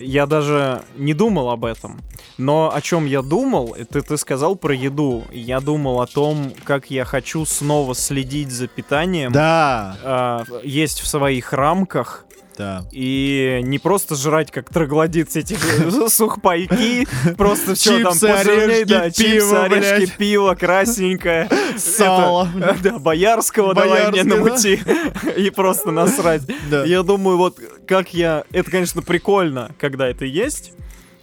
[0.00, 2.00] Я даже не думал об этом.
[2.38, 5.24] Но о чем я думал, это ты сказал про еду.
[5.30, 11.06] Я думал о том, как я хочу снова следить за питанием, Да, а, есть в
[11.06, 12.24] своих рамках,
[12.56, 12.84] да.
[12.92, 15.56] и не просто жрать как троглодит эти
[16.08, 21.48] сухпайки, просто все там орешки, да, чипсы, пиво, орешки, пиво, красненькое.
[21.76, 22.48] Сало.
[22.56, 24.80] Это, Да, боярского давай мне намути.
[25.36, 26.42] И просто насрать.
[26.70, 28.44] Я думаю, вот как я...
[28.52, 30.72] Это, конечно, прикольно, когда это есть,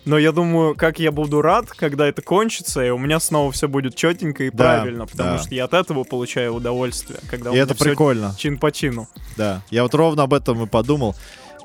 [0.07, 3.67] но я думаю, как я буду рад, когда это кончится, и у меня снова все
[3.67, 5.39] будет четенько и Да, правильно, потому да.
[5.39, 8.33] что я от этого получаю удовольствие, когда у И это прикольно.
[8.39, 9.07] чин по чину.
[9.35, 9.61] Да.
[9.69, 11.15] Я вот ровно об этом и подумал.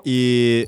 [0.04, 0.66] И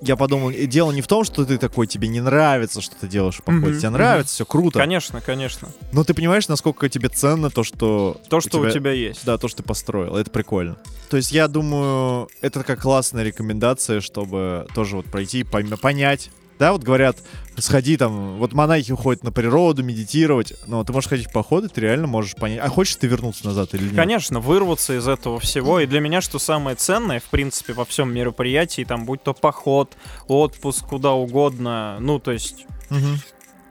[0.00, 3.06] я подумал, и дело не в том, что ты такой, тебе не нравится, что ты
[3.06, 3.66] делаешь в походе.
[3.68, 4.78] Мгм, Тебе нравится, все круто.
[4.78, 5.68] Конечно, конечно.
[5.92, 8.20] Но ты понимаешь, насколько тебе ценно то, что...
[8.28, 9.24] То, что у тебя есть.
[9.24, 10.16] Да, то, что ты построил.
[10.16, 10.76] Это прикольно.
[11.10, 16.30] То есть я думаю, это такая классная рекомендация, чтобы тоже вот пройти, пойм- понять,
[16.62, 17.16] Да, вот говорят,
[17.56, 21.80] сходи там, вот монахи уходят на природу, медитировать, но ты можешь ходить в походы, ты
[21.80, 23.96] реально можешь понять, а хочешь ты вернуться назад или нет?
[23.96, 25.80] Конечно, вырваться из этого всего.
[25.80, 29.96] И для меня, что самое ценное, в принципе, во всем мероприятии, там, будь то поход,
[30.28, 32.64] отпуск, куда угодно, ну, то есть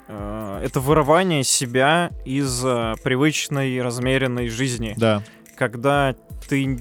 [0.10, 4.96] э, это вырывание себя из э, привычной, размеренной жизни.
[4.98, 5.24] Да.
[5.56, 6.14] Когда
[6.50, 6.78] ты...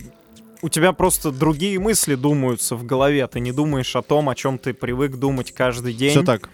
[0.62, 4.58] У тебя просто другие мысли думаются в голове, ты не думаешь о том, о чем
[4.58, 6.10] ты привык думать каждый день.
[6.10, 6.50] Все так.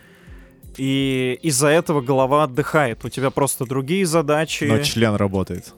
[0.77, 3.05] И из-за этого голова отдыхает.
[3.05, 4.65] У тебя просто другие задачи.
[4.65, 5.73] Но член работает.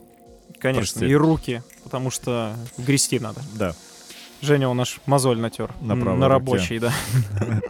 [0.59, 1.07] Конечно, прости.
[1.07, 3.41] и руки, потому что грести надо.
[3.55, 3.73] Да.
[4.41, 5.71] Женя у наш мозоль натер.
[5.81, 6.93] На На рабочий, да.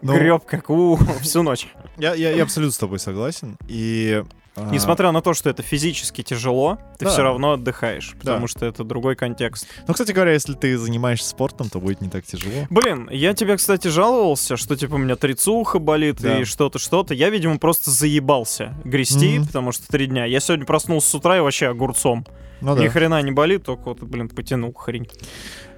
[0.00, 1.66] Ну, Греб как у всю ночь.
[1.96, 3.56] Я, я, я абсолютно с тобой согласен.
[3.66, 4.22] И...
[4.58, 7.10] а, Несмотря на то, что это физически тяжело, ты Да.
[7.10, 8.48] все равно отдыхаешь, потому Да.
[8.48, 9.66] что это другой контекст.
[9.86, 12.66] Ну, кстати говоря, если ты занимаешься спортом, то будет не так тяжело.
[12.70, 16.40] Блин, я тебе, кстати, жаловался, что типа у меня трицуха болит Да.
[16.40, 17.14] и что-то, что-то.
[17.14, 19.46] Я, видимо, просто заебался грести, Мгм.
[19.46, 20.24] потому что три дня.
[20.24, 22.26] Я сегодня проснулся с утра и вообще огурцом.
[22.60, 22.90] Ну Ни да.
[22.90, 25.06] хрена не болит, только вот, блин, потянул хрень.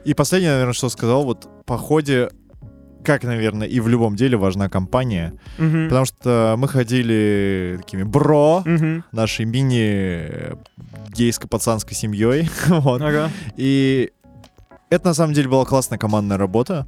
[0.05, 2.31] И последнее, наверное, что сказал, вот в походе,
[3.05, 5.33] как, наверное, и в любом деле важна компания.
[5.59, 5.89] Мгм.
[5.89, 9.05] Потому что мы ходили такими бро, Мгм.
[9.13, 10.57] нашей мини
[11.11, 12.49] гейско-пацанской семьей.
[12.69, 13.01] вот.
[13.03, 13.31] Ага.
[13.57, 14.11] И
[14.91, 16.87] это на самом деле была классная командная работа,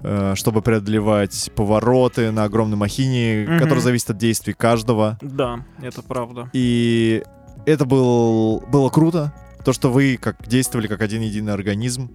[0.00, 3.58] э, чтобы преодолевать повороты на огромной махине, Мгм.
[3.58, 5.18] которая зависит от действий каждого.
[5.22, 6.50] Да, это правда.
[6.52, 7.22] И
[7.66, 9.32] это был, было круто,
[9.64, 12.10] то, что вы как действовали как один единый организм.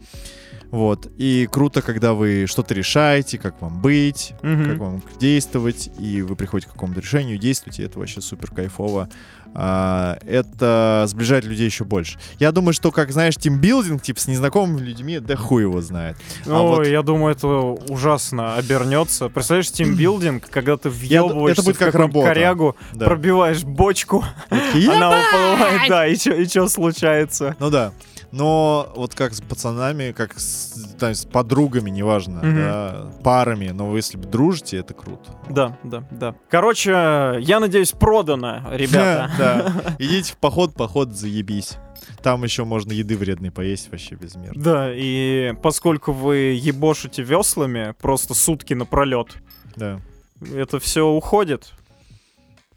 [0.72, 1.08] Вот.
[1.18, 4.66] И круто, когда вы что-то решаете, как вам быть, Мгм.
[4.70, 9.10] как вам действовать, и вы приходите к какому-то решению, действуете, это вообще супер кайфово.
[9.54, 12.18] А, это сближает людей еще больше.
[12.40, 16.16] Я думаю, что, как знаешь, тимбилдинг, типа, с незнакомыми людьми, да хуй его знает.
[16.48, 19.28] А Ой, вот- я думаю, это ужасно обернется.
[19.28, 22.28] Представляешь, тимбилдинг, когда ты въебываешься это будет в как работа.
[22.30, 23.08] корягу, Да.
[23.08, 27.58] пробиваешь бочку, Такие, она уплывает, да, и что случается?
[27.60, 27.92] Ну да.
[28.32, 32.56] Но вот как с пацанами, как с, там, с подругами, неважно, Мгм.
[32.56, 35.32] да, парами, но вы если бы дружите, это круто.
[35.50, 36.36] Да, да, да.
[36.50, 36.92] Короче,
[37.42, 39.30] я надеюсь, продано, ребята.
[39.38, 39.96] Да.
[40.00, 41.74] Идите в поход, поход, заебись.
[42.24, 44.62] Там еще можно еды вредной поесть вообще безмерно.
[44.62, 49.28] Да, и поскольку вы ебошите веслами просто сутки напролет,
[49.76, 50.00] Да.
[50.56, 51.74] это все уходит,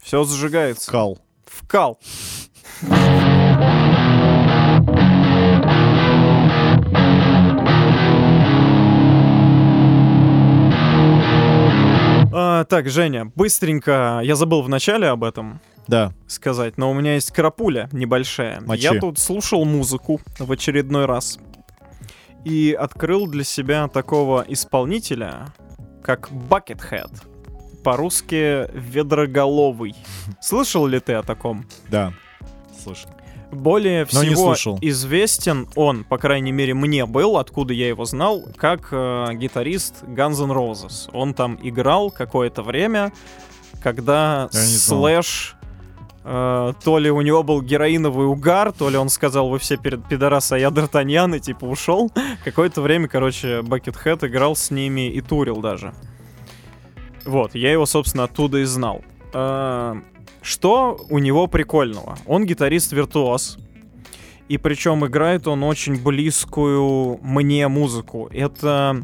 [0.02, 0.90] все зажигается.
[0.90, 1.18] Кал.
[1.46, 1.98] Вкал.
[12.64, 16.14] А, так, Женя, быстренько, я забыл в начале об этом Да.
[16.26, 18.62] сказать, но у меня есть крапуля небольшая.
[18.62, 18.84] Мочи.
[18.84, 21.38] Я тут слушал музыку в очередной раз
[22.42, 25.48] и открыл для себя такого исполнителя,
[26.02, 27.10] как Buckethead.
[27.82, 29.94] По-русски ведроголовый.
[30.40, 31.66] Слышал ли ты о таком?
[31.90, 32.14] Да.
[32.82, 33.10] Слушай.
[33.54, 38.88] Более Но всего известен он, по крайней мере мне был, откуда я его знал, как
[38.90, 41.08] э, гитарист Guns N' Roses.
[41.12, 43.12] Он там играл какое-то время,
[43.82, 44.48] когда.
[44.50, 45.56] Слэш
[46.24, 50.06] э, то ли у него был героиновый угар, то ли он сказал, вы все перед
[50.06, 52.10] пидорасы, а я Д'Артаньян, и типа ушел.
[52.44, 55.94] Какое-то время, короче, Бакетхэт играл с ними и турил даже.
[57.24, 59.02] Вот, я его, собственно, оттуда и знал.
[59.32, 59.94] Э,
[60.44, 62.18] Что у него прикольного?
[62.26, 63.56] Он гитарист-виртуоз.
[64.48, 68.28] И причем играет он очень близкую мне музыку.
[68.30, 69.02] Это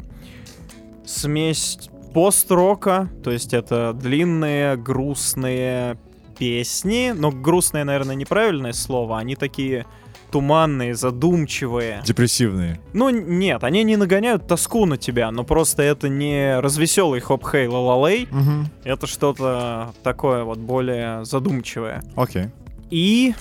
[1.03, 1.79] смесь
[2.13, 5.97] пост-рока, то есть это длинные, грустные
[6.37, 7.11] песни.
[7.15, 9.17] Но грустные, наверное, неправильное слово.
[9.17, 9.87] Они такие
[10.31, 12.01] туманные, задумчивые.
[12.05, 12.79] Депрессивные.
[12.93, 18.27] Ну, нет, они не нагоняют тоску на тебя, но просто это не развеселый хоп-хей ла-ла-лей,
[18.31, 18.69] Угу.
[18.85, 22.03] это что-то такое вот более задумчивое.
[22.15, 22.45] Окей.
[22.89, 23.33] И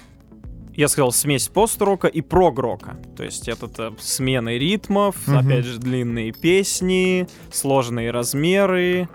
[0.74, 2.96] я сказал смесь пост-рока и прог-рока.
[3.16, 5.38] То есть это э, смены ритмов, Мгм.
[5.38, 9.08] опять же длинные песни, сложные размеры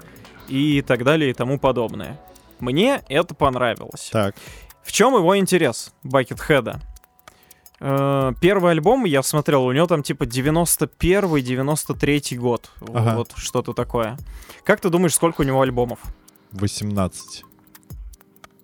[0.47, 2.19] и так далее и тому подобное.
[2.59, 4.09] Мне это понравилось.
[4.11, 4.35] Так.
[4.83, 6.79] В чем его интерес, Бакетхеда?
[7.88, 12.71] Э, Первый альбом я смотрел, у него там типа 91-93 год.
[12.93, 13.15] Ага.
[13.17, 14.17] Вот что-то такое.
[14.63, 16.00] Как ты думаешь, сколько у него альбомов?
[16.54, 17.43] 18.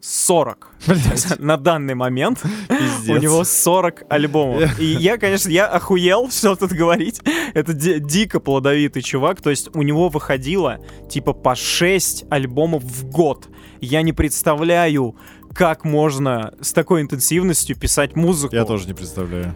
[0.03, 0.67] 40.
[1.39, 3.17] На данный момент Пиздец.
[3.17, 4.79] у него 40 альбомов.
[4.79, 7.21] И я, конечно, я охуел, что тут говорить.
[7.53, 9.41] Это ди- дико плодовитый чувак.
[9.41, 10.79] То есть у него выходило
[11.09, 13.47] типа по 6 альбомов в год.
[13.79, 15.15] Я не представляю,
[15.53, 18.55] как можно с такой интенсивностью писать музыку.
[18.55, 19.55] Я тоже не представляю.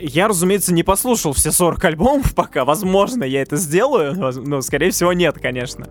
[0.00, 2.64] Я, разумеется, не послушал все 40 альбомов пока.
[2.64, 5.88] Возможно, я это сделаю, но, скорее всего, нет, конечно.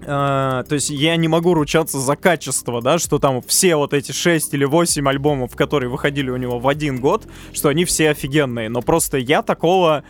[0.00, 4.12] Uh, то есть я не могу ручаться за качество, да, что там все вот эти
[4.12, 8.70] 6 или 8 альбомов, которые выходили у него в один год, что они все офигенные.
[8.70, 10.04] Но просто я такого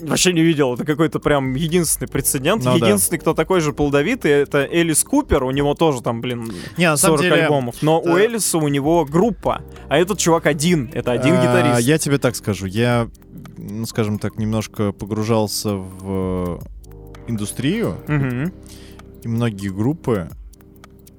[0.00, 0.74] вообще не видел.
[0.74, 2.64] Это какой-то прям единственный прецедент.
[2.64, 3.22] Ну, единственный, да.
[3.22, 5.44] кто такой же плодовитый, это Элис Купер.
[5.44, 7.76] У него тоже там, блин, не, 40 деле, альбомов.
[7.82, 8.12] Но да.
[8.12, 9.62] у Элиса у него группа.
[9.88, 10.90] А этот чувак один.
[10.92, 11.80] Это один а, гитарист.
[11.80, 12.66] Я тебе так скажу.
[12.66, 13.08] Я,
[13.56, 16.60] ну, скажем так, немножко погружался в
[17.26, 17.96] индустрию.
[18.08, 18.52] Угу.
[19.22, 20.30] И многие группы,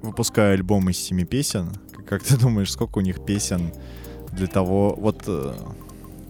[0.02, 1.72] выпуская альбом из семи песен,
[2.08, 3.72] как ты думаешь, сколько у них песен
[4.32, 4.94] для того...
[4.96, 5.24] Вот...
[5.26, 5.54] Э,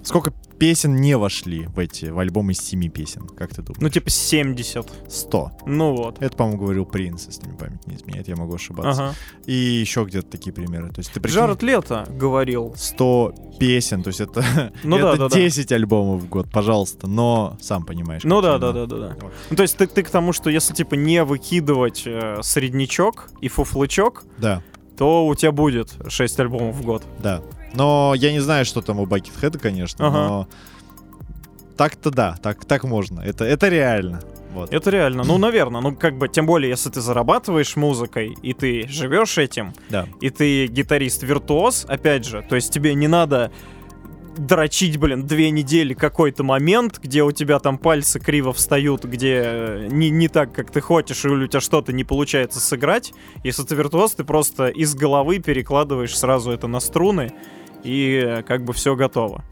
[0.03, 3.81] сколько песен не вошли в эти, в альбом из семи песен, как ты думаешь?
[3.81, 4.87] Ну, типа 70.
[5.09, 5.53] 100.
[5.67, 6.21] Ну вот.
[6.21, 9.05] Это, по-моему, говорил Принц, если мне память не изменяет, я могу ошибаться.
[9.05, 9.15] Ага.
[9.47, 10.89] И еще где-то такие примеры.
[10.89, 12.75] То есть ты прикинь, Джаред Лето говорил.
[12.77, 15.75] 100 песен, то есть это, ну, это да, да, 10 да.
[15.75, 18.25] альбомов в год, пожалуйста, но сам понимаешь.
[18.25, 19.17] Ну да, да, да, да, да.
[19.21, 19.33] Вот.
[19.51, 23.49] Ну, то есть ты, ты к тому, что если типа не выкидывать э, среднячок и
[23.49, 24.63] фуфлычок, да.
[24.97, 27.03] то у тебя будет 6 альбомов в год.
[27.23, 27.43] Да.
[27.75, 30.17] Но я не знаю, что там у Бакетхеда, конечно, ага.
[30.17, 30.49] но
[31.77, 33.21] так-то да, так, так можно.
[33.21, 34.21] Это, это реально.
[34.53, 34.73] Вот.
[34.73, 35.25] Это реально.
[35.25, 35.81] Ну, наверное.
[35.81, 40.07] Ну, как бы, тем более, если ты зарабатываешь музыкой, и ты живешь этим, да.
[40.21, 43.53] и ты гитарист-виртуоз, опять же, то есть тебе не надо
[44.39, 50.11] дрочить, блин, две недели какой-то момент, где у тебя там пальцы криво встают, где не,
[50.11, 53.13] не так, как ты хочешь, или у тебя что-то не получается сыграть.
[53.45, 57.33] Если ты виртуоз, ты просто из головы перекладываешь сразу это на струны,
[57.85, 59.45] и как бы все готово.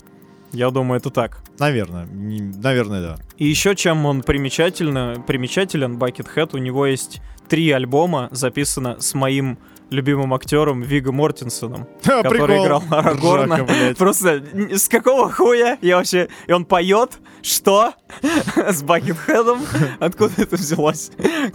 [0.53, 1.43] Я думаю, это так.
[1.59, 3.17] Наверное, не, наверное, да.
[3.37, 9.59] И еще чем он примечательно, примечателен, Buckethead, у него есть три альбома, записано с моим
[9.91, 12.65] любимым актером Виго Мортенсоном, который прикол.
[12.65, 13.57] играл Арагорна.
[13.59, 16.29] Жака, Просто с какого хуя я вообще...
[16.47, 17.19] И он поет?
[17.43, 17.93] Что?
[18.57, 19.61] с Бакетхедом?
[20.01, 21.11] Откуда это взялось?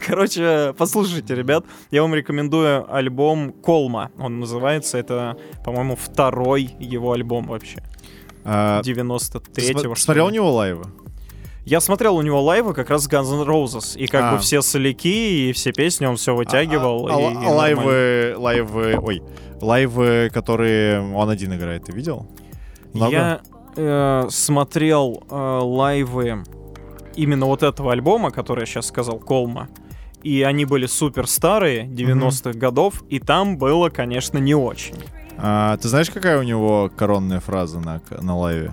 [0.05, 1.65] Короче, послушайте, ребят.
[1.91, 4.11] Я вам рекомендую альбом Колма.
[4.17, 4.97] Он называется.
[4.97, 7.83] Это, по-моему, второй его альбом вообще.
[8.43, 9.91] 93-го.
[9.91, 10.85] А, смотрел у него лайвы?
[11.63, 14.31] Я смотрел у него лайвы как раз Guns N' Roses, и как а.
[14.33, 17.07] бы все соляки и все песни он все вытягивал.
[17.07, 19.23] А, а, и, а, и лайвы, лайвы, ой,
[19.61, 22.27] лайвы, которые он один играет, ты видел?
[22.93, 23.11] Много?
[23.11, 23.41] Я
[23.75, 26.43] э, смотрел э, лайвы
[27.15, 29.69] именно вот этого альбома, который я сейчас сказал, Колма.
[30.23, 32.57] И они были супер старые, 90-х mm-hmm.
[32.57, 34.95] годов, и там было, конечно, не очень.
[35.37, 38.71] А, ты знаешь, какая у него коронная фраза на, на лайве?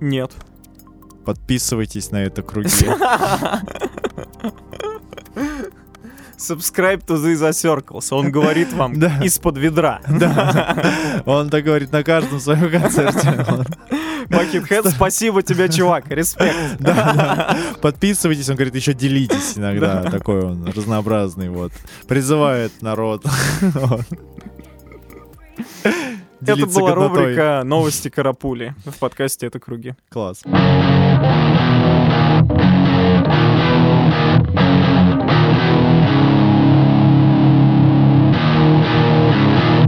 [0.00, 0.32] Нет.
[1.24, 2.68] Подписывайтесь на это круги.
[6.36, 8.08] Subscribe to the Circles.
[8.10, 9.18] Он говорит вам да.
[9.22, 10.00] из-под ведра.
[10.08, 11.22] Да.
[11.24, 13.34] Он так говорит на каждом своем концерте.
[14.28, 16.10] Buckethead, спасибо тебе, чувак.
[16.10, 16.76] Респект.
[16.78, 17.56] Да, да.
[17.80, 20.02] Подписывайтесь, он говорит, еще делитесь иногда.
[20.02, 20.10] Да.
[20.10, 21.48] Такой он разнообразный.
[21.48, 21.72] Вот.
[22.08, 23.24] Призывает народ.
[26.46, 29.94] Это была рубрика «Новости Карапули» в подкасте «Это круги».
[30.10, 30.42] Класс.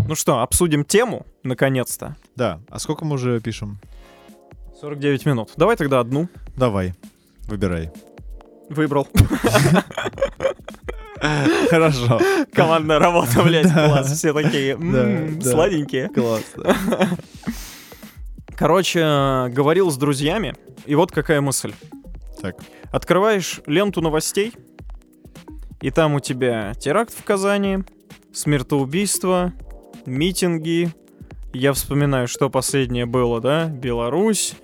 [0.09, 2.17] Ну что, обсудим тему, наконец-то.
[2.37, 2.61] Да.
[2.71, 3.79] А сколько мы уже пишем?
[4.81, 5.51] 49 минут.
[5.57, 6.29] Давай тогда одну.
[6.57, 6.95] Давай.
[7.49, 7.91] Выбирай.
[8.71, 9.07] Выбрал.
[11.71, 12.21] Хорошо.
[12.53, 14.13] Командная работа, блядь, класс.
[14.13, 14.77] Все такие
[15.43, 16.09] сладенькие.
[16.09, 16.45] Класс.
[18.57, 19.01] Короче,
[19.51, 20.55] говорил с друзьями,
[20.87, 21.75] и вот какая мысль.
[22.41, 22.57] Так.
[22.91, 24.55] Открываешь ленту новостей,
[25.83, 27.81] и там у тебя теракт в Казани,
[28.33, 29.53] смертоубийство,
[30.07, 30.91] митинги.
[31.53, 33.67] Я вспоминаю, что последнее было, да?
[33.67, 34.55] Беларусь,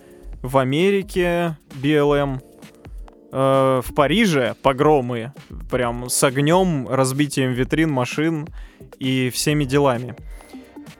[0.42, 2.40] в Америке БЛМ,
[3.32, 5.32] э, в Париже погромы,
[5.70, 8.46] прям с огнем, разбитием витрин, машин
[8.98, 10.14] и всеми делами.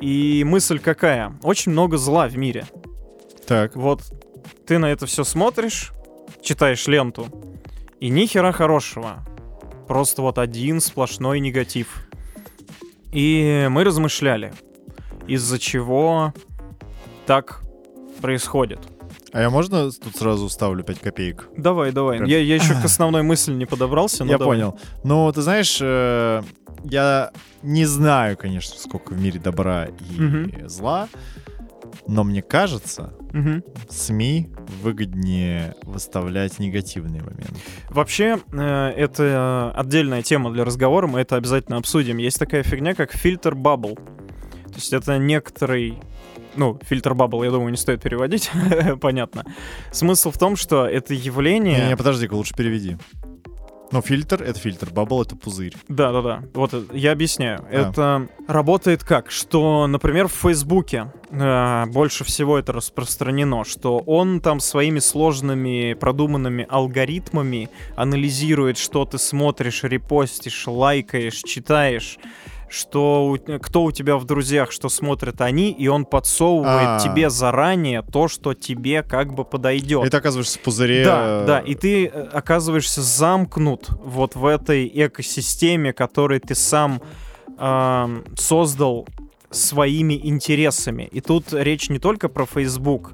[0.01, 1.39] И мысль какая?
[1.43, 2.65] Очень много зла в мире.
[3.47, 3.77] Так.
[3.77, 4.03] Вот
[4.67, 5.93] ты на это все смотришь,
[6.43, 7.27] читаешь ленту,
[8.01, 9.25] и ни хера хорошего.
[9.87, 12.09] Просто вот один сплошной негатив.
[13.13, 14.53] И мы размышляли,
[15.27, 16.33] из-за чего
[17.27, 17.63] так
[18.21, 18.81] происходит.
[19.33, 21.49] А я можно тут сразу ставлю 5 копеек?
[21.57, 22.19] Давай, давай.
[22.29, 24.25] Я, я еще к основной мысли не подобрался.
[24.25, 24.59] я давай.
[24.59, 24.79] понял.
[25.05, 26.43] Ну, ты знаешь, э,
[26.85, 27.31] я
[27.63, 30.69] не знаю, конечно, сколько в мире добра и угу.
[30.69, 31.09] зла,
[32.07, 33.65] но мне кажется, Мгм.
[33.89, 34.51] СМИ
[34.83, 37.55] выгоднее выставлять негативные моменты.
[37.89, 42.19] Вообще, э, это отдельная тема для разговора, мы это обязательно обсудим.
[42.19, 43.95] Есть такая фигня, как фильтр бабл.
[43.97, 45.99] То есть это некоторый...
[46.55, 48.51] Ну, filter bubble, я думаю, не стоит переводить,
[49.01, 49.45] понятно.
[49.91, 51.89] Смысл в том, что это явление...
[51.89, 52.97] Не, подожди-ка, лучше переведи.
[53.93, 55.75] Ну, filter — это фильтр, бабл— это пузырь.
[55.87, 56.43] Да, да, да.
[56.55, 57.59] Вот э, я объясняю.
[57.59, 57.69] Да.
[57.69, 59.31] Это работает как?
[59.31, 66.67] Что, например, в Фейсбуке э, больше всего это распространено, что он там своими сложными продуманными
[66.71, 72.19] алгоритмами анализирует, что ты смотришь, репостишь, лайкаешь, читаешь
[72.73, 76.99] что у- кто у тебя в друзьях, что смотрят они, и он подсовывает А.
[77.01, 80.07] тебе заранее то, что тебе как бы подойдет.
[80.07, 81.05] И ты оказываешься в пузыре.
[81.05, 87.01] Да, да, и ты э, оказываешься замкнут вот в этой экосистеме, которую ты сам
[87.59, 89.07] ам, создал
[89.51, 91.09] своими интересами.
[91.13, 93.13] И тут речь не только про Facebook,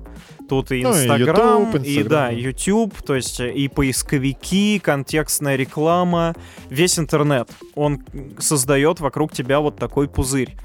[0.48, 2.36] тут и Ну, и Инстаграм, и да, Инстаграм.
[2.36, 6.34] YouTube, то есть э, и поисковики, контекстная реклама,
[6.70, 7.48] весь интернет.
[7.74, 8.04] Он
[8.38, 10.56] создает вокруг тебя вот такой пузырь.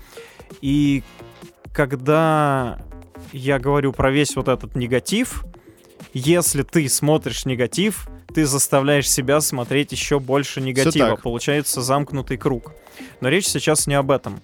[0.61, 1.03] И
[1.73, 2.79] когда
[3.31, 5.43] я говорю про весь вот этот негатив,
[6.13, 11.15] если ты смотришь негатив, ты заставляешь себя смотреть еще больше негатива.
[11.15, 12.73] Получается замкнутый круг.
[13.21, 14.39] Но речь сейчас не об этом.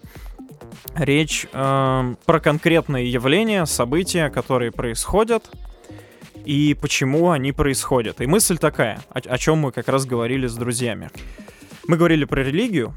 [0.96, 5.50] Речь эм, про конкретные явления, события, которые происходят,
[6.46, 8.22] и почему они происходят.
[8.22, 11.10] И мысль такая, о, о чем мы как раз говорили с друзьями.
[11.88, 12.94] Мы говорили про религию,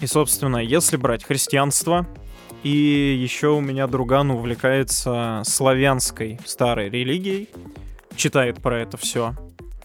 [0.00, 2.06] и, собственно, если брать христианство,
[2.62, 7.48] и еще у меня друган увлекается славянской старой религией,
[8.16, 9.34] читает про это все.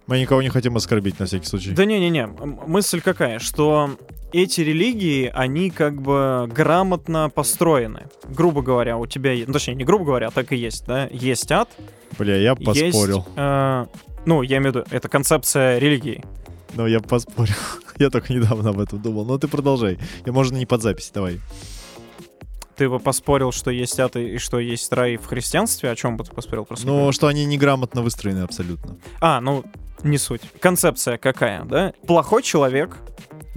[0.06, 1.72] Мы никого не хотим оскорбить, на всякий случай.
[1.72, 3.98] Да не-не-не, мысль какая, что
[4.32, 8.08] эти религии, они как бы грамотно построены.
[8.30, 11.52] Грубо говоря, у тебя, ну, точнее, не грубо говоря, а так и есть, да, есть
[11.52, 11.70] ад,
[12.18, 12.94] Бля, я есть...
[12.94, 13.26] поспорил.
[13.36, 13.86] э,
[14.26, 16.24] ну, я имею в виду, это концепция религии.
[16.74, 17.56] Ну, я поспорил.
[17.98, 19.26] я только недавно об этом думал.
[19.26, 20.00] Но ты продолжай.
[20.26, 21.40] Я, можно не под запись, давай.
[22.76, 25.90] Ты бы поспорил, что есть ад и что есть рай в христианстве?
[25.90, 26.66] О чем бы ты поспорил?
[26.66, 28.98] Просто Ну, что они неграмотно выстроены абсолютно.
[29.20, 29.66] А, ну,
[30.04, 30.42] не суть.
[30.60, 31.94] Концепция какая, да?
[32.06, 32.98] Плохой человек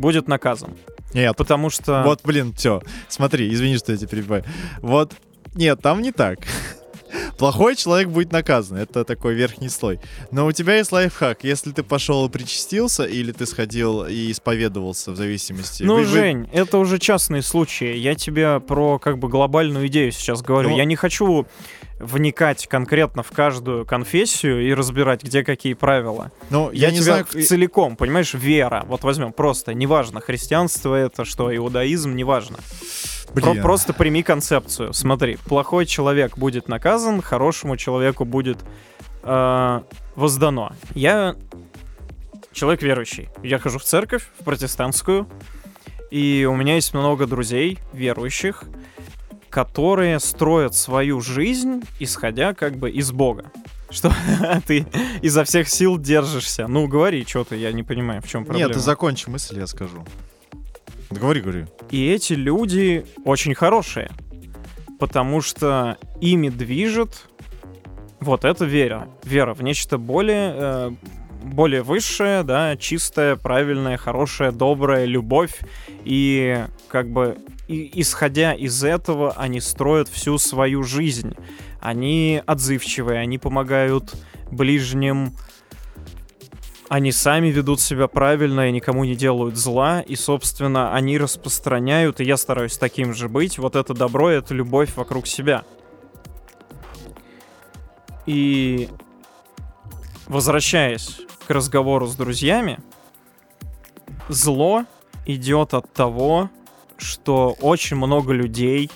[0.01, 0.77] будет наказан.
[1.13, 2.03] Нет, Потому что...
[2.05, 2.81] вот, блин, все.
[3.09, 4.45] Смотри, извини, что я тебя перебиваю.
[4.81, 5.13] Вот,
[5.55, 6.39] нет, там не так.
[7.39, 9.99] Плохой человек будет наказан, это такой верхний слой.
[10.31, 11.45] Но у тебя есть лайфхак.
[11.45, 15.83] Если ты пошел и причастился, или ты сходил и исповедовался, в зависимости.
[15.83, 17.97] Ну, Вы- вы- Жень, это уже частные случаи.
[17.97, 20.71] Я тебе про как бы глобальную идею сейчас говорю.
[20.71, 21.47] Ну- Я не хочу
[21.99, 26.33] вникать конкретно в каждую конфессию и разбирать, где какие правила.
[26.49, 27.27] Ну, я, Я, не тебя знаю...
[27.45, 28.85] целиком, понимаешь, вера.
[28.89, 32.59] Вот возьмем просто, неважно, христианство это, что иудаизм, неважно.
[33.35, 34.93] Про- просто прими концепцию.
[34.93, 38.59] Смотри, плохой человек будет наказан, хорошему человеку будет
[39.23, 39.81] э,
[40.17, 40.73] воздано.
[40.95, 41.37] Я
[42.53, 43.29] человек верующий.
[43.43, 45.29] Я хожу в церковь, в протестантскую,
[46.11, 48.65] и у меня есть много друзей верующих,
[49.49, 53.53] которые строят свою жизнь, исходя как бы из Бога.
[53.91, 54.15] Что
[54.67, 54.87] ты
[55.21, 56.69] изо всех сил держишься.
[56.69, 58.69] Ну, говори, что ты, я не понимаю, в чем проблема.
[58.69, 60.05] Нет, ты закончи мысль, я скажу.
[61.11, 61.67] Говори, говори.
[61.91, 64.11] И эти люди очень хорошие,
[64.99, 67.27] потому что ими движет
[68.21, 69.09] вот эта вера.
[69.25, 70.91] Вера в нечто более, э,
[71.43, 75.59] более высшее, да, чистое, правильное, хорошее, доброе, любовь.
[76.05, 81.35] И как бы и- исходя из этого, они строят всю свою жизнь.
[81.81, 84.15] Они отзывчивые, они помогают
[84.51, 85.33] ближним,
[86.91, 92.25] они сами ведут себя правильно и никому не делают зла, и, собственно, они распространяют, и
[92.25, 95.63] я стараюсь таким же быть, вот это добро, это любовь вокруг себя.
[98.27, 98.89] И
[100.27, 102.81] возвращаясь к разговору с друзьями,
[104.29, 104.85] зло
[105.27, 106.51] идет от того,
[106.97, 108.91] что очень много людей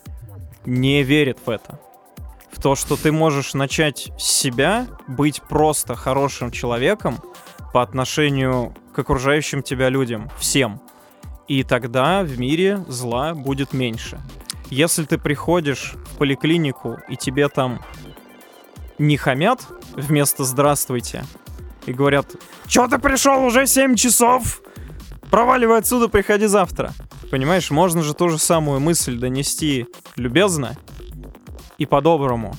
[0.66, 1.78] не верит в это.
[2.50, 7.20] В то, что ты можешь начать с себя быть просто хорошим человеком
[7.72, 10.80] по отношению к окружающим тебя людям, всем.
[11.48, 14.20] И тогда в мире зла будет меньше.
[14.70, 17.80] Если ты приходишь в поликлинику и тебе там
[18.98, 21.24] не хамят вместо «здравствуйте»
[21.86, 22.26] и говорят
[22.66, 24.62] «Чё ты пришел уже 7 часов?
[25.30, 26.92] Проваливай отсюда, приходи завтра».
[27.30, 29.86] Понимаешь, можно же ту же самую мысль донести
[30.16, 30.76] любезно
[31.78, 32.56] и по-доброму.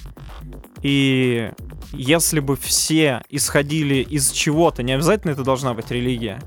[0.82, 1.52] И
[1.94, 6.42] если бы все исходили из чего-то, не обязательно это должна быть религия,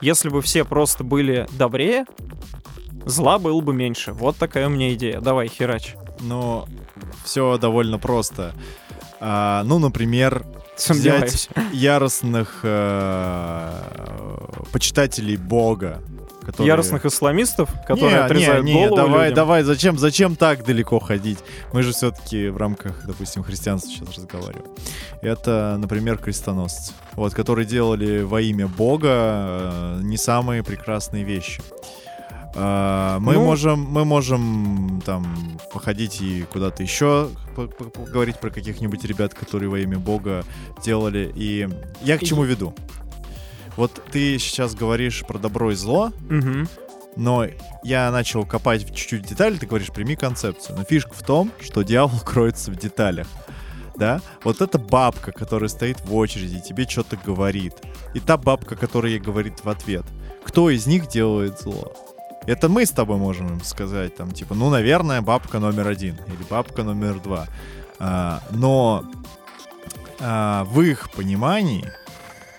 [0.00, 2.06] если бы все просто были добрее,
[3.04, 4.12] зла было бы меньше.
[4.12, 5.20] Вот такая у меня идея.
[5.20, 5.94] Давай, херач.
[6.20, 6.66] Но
[7.24, 8.54] все довольно просто.
[9.20, 10.44] А, ну, например,
[10.76, 11.48] Сомневаюсь.
[11.72, 13.70] яростных э,
[14.72, 16.02] почитателей Бога.
[16.52, 19.34] Которые- Яростных исламистов, которые не, отрезают не, не, голову давай, людям.
[19.36, 21.38] давай, зачем, зачем так далеко ходить?
[21.72, 24.66] Мы же все-таки в рамках, допустим, христианства сейчас разговариваем.
[25.22, 31.60] Это, например, крестоносцы, вот, которые делали во имя Бога э, не самые прекрасные вещи.
[32.54, 35.24] А, Мы Ну- можем, мы можем там
[35.72, 40.44] походить и куда-то еще по- по- поговорить про каких-нибудь ребят, которые во имя Бога
[40.84, 41.32] делали.
[41.34, 41.66] И
[42.02, 42.74] я к чему веду?
[43.76, 46.68] Вот ты сейчас говоришь про добро и зло, Мгм.
[47.16, 47.46] но
[47.84, 50.76] я начал копать в чуть-чуть детали, ты говоришь, прими концепцию.
[50.78, 53.26] Но фишка в том, что дьявол кроется в деталях.
[53.96, 54.20] Да?
[54.44, 57.74] Вот эта бабка, которая стоит в очереди, тебе что-то говорит.
[58.14, 60.04] И та бабка, которая ей говорит в ответ.
[60.44, 61.92] Кто из них делает зло?
[62.46, 66.42] Это мы с тобой можем им сказать, там, типа, ну, наверное, бабка номер один или
[66.50, 67.46] бабка номер два.
[68.00, 69.04] А, но
[70.18, 71.92] а, в их понимании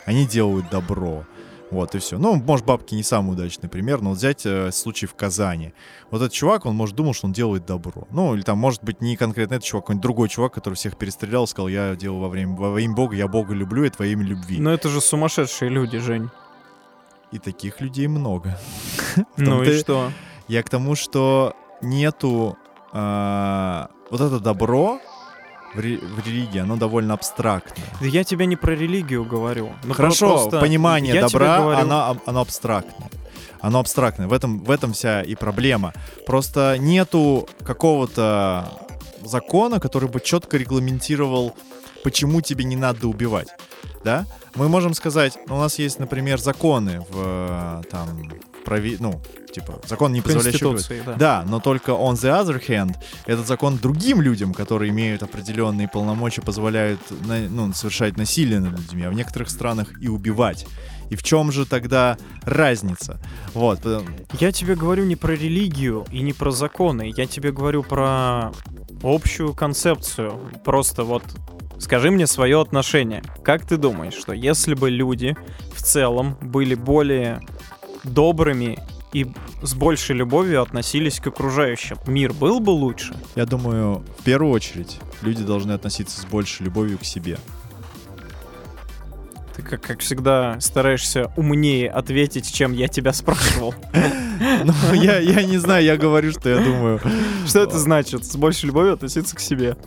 [0.06, 1.26] они делают добро.
[1.72, 2.20] Вот, и все.
[2.20, 5.74] Ну, может, бабки не самый удачный пример, но вот взять э, случай в Казани.
[6.12, 8.08] Вот этот чувак, он, может, думал, что он делает добро.
[8.12, 10.98] Ну, или там, может быть, не конкретно этот чувак, а какой-нибудь другой чувак, который всех
[10.98, 14.24] перестрелял, сказал, я делаю во время, во имя Бога, я Бога люблю, это во имя
[14.24, 14.60] любви.
[14.60, 16.30] Но это же сумасшедшие люди, Жень.
[17.32, 18.60] И таких людей много.
[19.38, 20.12] Ну и и- что?
[20.48, 22.56] Я к тому, что нету
[22.92, 25.00] а, вот это добро
[25.74, 27.86] в, ре- в религии, оно довольно абстрактное.
[28.00, 29.72] Да я тебе не про религию говорю.
[29.84, 33.10] Ну, Хорошо, просто понимание я добра, говорю- оно, оно абстрактное.
[33.62, 34.28] Оно абстрактное.
[34.28, 35.94] В этом, в этом вся и проблема.
[36.26, 38.66] Просто нету какого-то
[39.24, 41.56] закона, который бы четко регламентировал,
[42.04, 43.48] почему тебе не надо убивать.
[44.04, 44.26] Да?
[44.56, 48.08] Мы можем сказать, у нас есть, например, законы в э, там
[48.64, 48.98] в прави...
[49.00, 49.22] ну,
[49.54, 51.14] типа, закон не позволяющий да.
[51.16, 52.96] Да, но только on the other hand,
[53.26, 59.10] этот закон другим людям, которые имеют определенные полномочия, позволяют ну, совершать насилие над людьми, а
[59.10, 60.66] в некоторых странах и убивать.
[61.10, 63.20] И в чем же тогда разница?
[63.54, 64.08] Вот, потом-
[64.40, 67.12] Я тебе говорю не про религию и не про законы.
[67.16, 68.52] Я тебе говорю про
[69.04, 70.40] общую концепцию.
[70.64, 71.24] Просто вот
[71.80, 73.22] скажи мне свое отношение.
[73.44, 75.36] Как ты думаешь, что если бы люди
[75.76, 77.42] в целом были более
[78.04, 78.80] добрыми
[79.14, 79.28] и
[79.62, 83.16] с большей любовью относились к окружающим, мир был бы лучше?
[83.36, 87.38] я думаю, в первую очередь люди должны относиться с большей любовью к себе.
[89.56, 93.74] Ты, как, как всегда, стараешься умнее ответить, чем я тебя спрашивал.
[94.66, 97.00] Ну, я, я не знаю, я говорю, что я думаю.
[97.46, 98.26] Что это значит?
[98.26, 99.78] С большей любовью относиться к себе.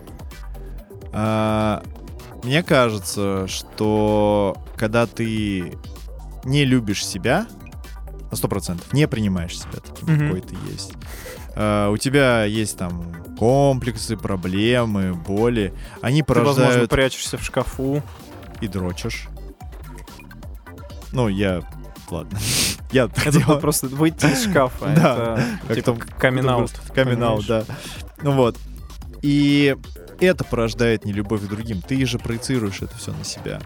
[1.13, 1.83] А,
[2.43, 5.77] Мне кажется, что когда ты
[6.45, 7.47] не любишь себя,
[8.31, 10.27] на сто процентов, не принимаешь себя таким, Мгм.
[10.29, 10.93] какой ты есть,
[11.55, 15.73] а, у тебя есть там комплексы, проблемы, боли,
[16.03, 18.03] они Ты, возможно, порождают прячешься в шкафу.
[18.61, 19.29] и дрочишь.
[21.13, 21.63] Ну, я...
[22.11, 22.39] Ладно.
[22.93, 23.61] Я так Это делаю.
[23.61, 24.87] просто выйти из шкафа.
[24.97, 26.71] Да, Это как типа камин-аут.
[26.95, 27.65] Камин-аут, да.
[28.23, 28.57] Ну вот.
[29.23, 29.77] И
[30.21, 31.83] это порождает нелюбовь к другим.
[31.83, 33.61] Ты же проецируешь это все на себя.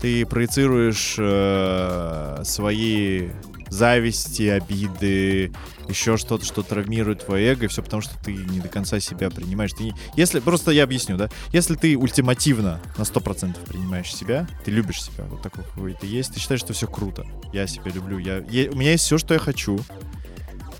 [0.00, 3.28] Ты проецируешь э, свои
[3.70, 5.52] зависти, обиды,
[5.88, 9.28] еще что-то, что травмирует твое эго, и все потому, что ты не до конца себя
[9.28, 9.72] принимаешь.
[9.74, 14.70] Ты не- Если, просто я объясню, да, если ты ультимативно на 100% принимаешь себя, ты
[14.70, 17.26] любишь себя, вот такой, какой ты есть, ты считаешь, что все круто.
[17.52, 19.78] Я себя люблю, я, я- у меня есть все, что я хочу.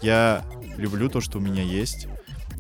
[0.01, 0.45] Я
[0.77, 2.07] люблю то, что у меня есть.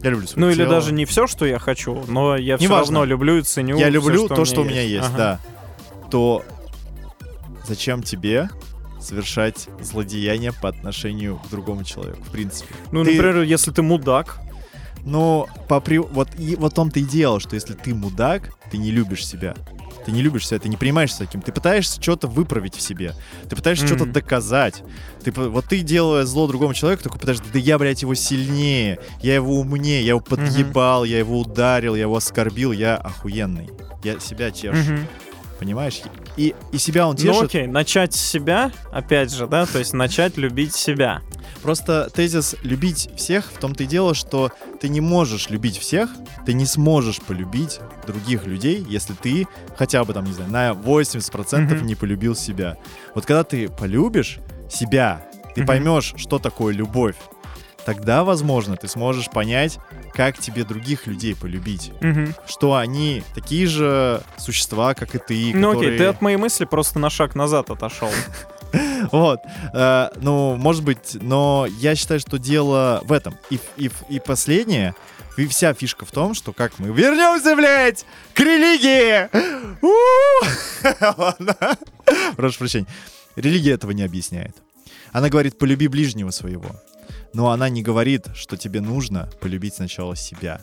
[0.03, 0.70] Я люблю свое Ну или тело.
[0.70, 2.84] даже не все, что я хочу, но я все Неважно.
[3.01, 3.76] равно люблю и ценю.
[3.78, 5.16] Я люблю то, что у меня есть, Ага.
[5.16, 6.09] да.
[6.11, 6.44] То
[7.66, 8.49] зачем тебе
[9.01, 12.72] совершать злодеяние по отношению к другому человеку, в принципе?
[12.92, 14.40] Ну, Ты- например, если ты мудак,
[15.05, 15.99] Ну, по при...
[15.99, 19.55] вот, и, вот в том-то и дело, что если ты мудак, ты не любишь себя.
[20.09, 21.42] Ты не любишь себя, ты не принимаешь себя таким.
[21.42, 23.12] Ты пытаешься что-то выправить в себе.
[23.50, 23.94] Ты пытаешься Мгм.
[23.94, 24.82] что-то доказать.
[25.22, 29.34] Ты, вот ты, делая зло другому человеку, такой пытаешься, да я, блядь, его сильнее, я
[29.34, 33.68] его умнее, я его подъебал, я его ударил, я его оскорбил, я охуенный.
[34.02, 35.06] Я себя чешу, Мгм.
[35.59, 36.00] Понимаешь?
[36.36, 37.42] И, и себя он ну тешит.
[37.44, 41.22] окей, начать с себя, опять же, да, то есть начать любить себя.
[41.62, 46.11] Просто тезис любить всех в том-то и дело, что ты не можешь любить всех,
[46.46, 49.46] ты не сможешь полюбить других людей, если ты
[49.76, 51.86] хотя бы там, не знаю, на 80% Мгм.
[51.86, 52.76] не полюбил себя.
[53.14, 54.38] Вот когда ты полюбишь
[54.70, 55.66] себя, ты Мгм.
[55.66, 57.16] поймешь, что такое любовь,
[57.89, 59.78] тогда, возможно, ты сможешь понять,
[60.12, 61.91] как тебе других людей полюбить.
[62.03, 62.34] Мгм.
[62.47, 65.95] Что они такие же существа, как и ты, Ну которые...
[65.95, 68.11] окей, ты от моей мысли просто на шаг назад отошел.
[69.11, 69.41] Вот.
[69.72, 73.39] Э, Ну, может быть, но я считаю, что дело в этом.
[73.49, 74.95] И, и, и последнее,
[75.39, 79.30] и вся фишка в том, что как мы вернемся, блядь, к религии!
[81.16, 81.57] Ладно.
[82.36, 82.86] Прошу прощения.
[83.36, 84.55] Религия этого не объясняет.
[85.12, 86.68] Она говорит, полюби ближнего своего.
[87.33, 90.61] Но она не говорит, что тебе нужно полюбить сначала себя.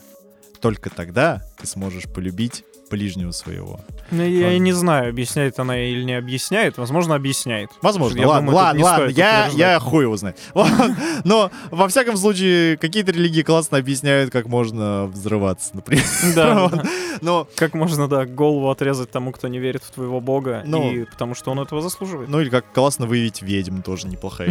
[0.60, 3.80] Только тогда ты сможешь полюбить ближнего своего.
[4.10, 6.78] Ну, я не знаю, объясняет она или не объясняет.
[6.78, 7.70] Возможно, объясняет.
[7.82, 10.16] Возможно, Я ладно, думаю, ладно, ладно, я, я хуй его.
[10.54, 10.70] Вот.
[11.24, 16.04] Но, во всяком случае, какие-то религии классно объясняют, как можно взрываться, например.
[16.34, 16.70] Да.
[17.22, 20.90] Но, Как можно, да, голову отрезать тому, кто не верит в твоего бога, Ну.
[20.92, 22.28] и потому что он этого заслуживает.
[22.28, 24.50] ну или как классно выявить ведьм, тоже неплохая.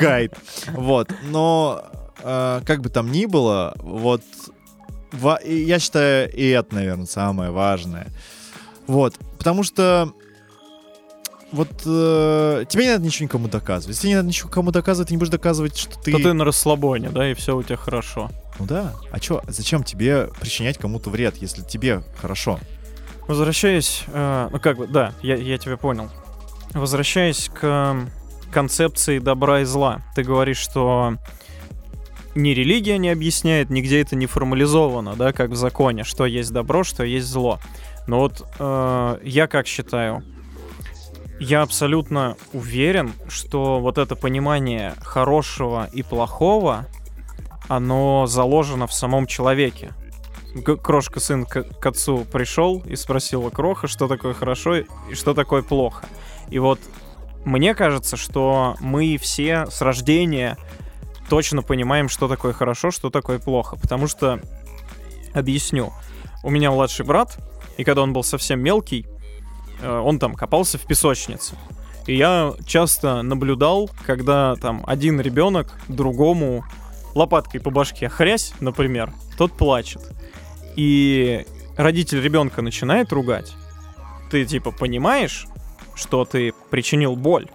[0.00, 0.34] Гайд.
[0.72, 1.10] Вот.
[1.30, 1.84] Но,
[2.22, 4.22] э, как бы там ни было, вот,
[5.12, 8.08] ва- я считаю, и это, наверное, самое важное.
[8.86, 9.14] Вот.
[9.38, 10.12] Потому что
[11.52, 13.96] вот э, тебе не надо ничего никому доказывать.
[13.96, 16.12] Если не надо ничего кому доказывать, ты не будешь доказывать, что ты...
[16.12, 18.30] То ты на расслабоне, да, и все у тебя хорошо.
[18.58, 18.94] Ну да.
[19.10, 22.58] А чё, зачем тебе причинять кому-то вред, если тебе хорошо?
[23.26, 26.10] Возвращаясь, э, ну как бы, да, я, я тебя понял.
[26.72, 27.96] Возвращаясь к
[28.52, 31.16] концепции добра и зла, ты говоришь, что
[32.38, 36.84] ни религия не объясняет, нигде это не формализовано, да, как в законе, что есть добро,
[36.84, 37.58] что есть зло.
[38.06, 40.22] Но вот э, я как считаю,
[41.40, 46.86] я абсолютно уверен, что вот это понимание хорошего и плохого,
[47.68, 49.92] оно заложено в самом человеке.
[50.82, 55.34] Крошка сын к, к отцу пришел и спросил у Кроха, что такое хорошо и что
[55.34, 56.06] такое плохо.
[56.50, 56.80] И вот
[57.44, 60.56] мне кажется, что мы все с рождения
[61.28, 63.76] точно понимаем, что такое хорошо, что такое плохо.
[63.76, 64.40] Потому что,
[65.34, 65.92] объясню,
[66.42, 67.38] у меня младший брат,
[67.76, 69.06] и когда он был совсем мелкий,
[69.80, 71.56] э, он там копался в песочнице.
[72.06, 76.64] И я часто наблюдал, когда там один ребенок другому
[77.14, 80.00] лопаткой по башке хрясь, например, тот плачет.
[80.74, 81.44] И
[81.76, 83.54] родитель ребенка начинает ругать.
[84.30, 85.46] Ты типа понимаешь,
[85.94, 87.48] что ты причинил боль,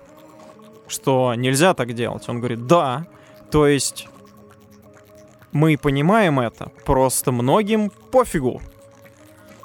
[0.88, 2.28] что нельзя так делать.
[2.30, 3.08] Он говорит, да,
[3.54, 4.08] то есть
[5.52, 8.64] мы понимаем это, просто многим пофигу.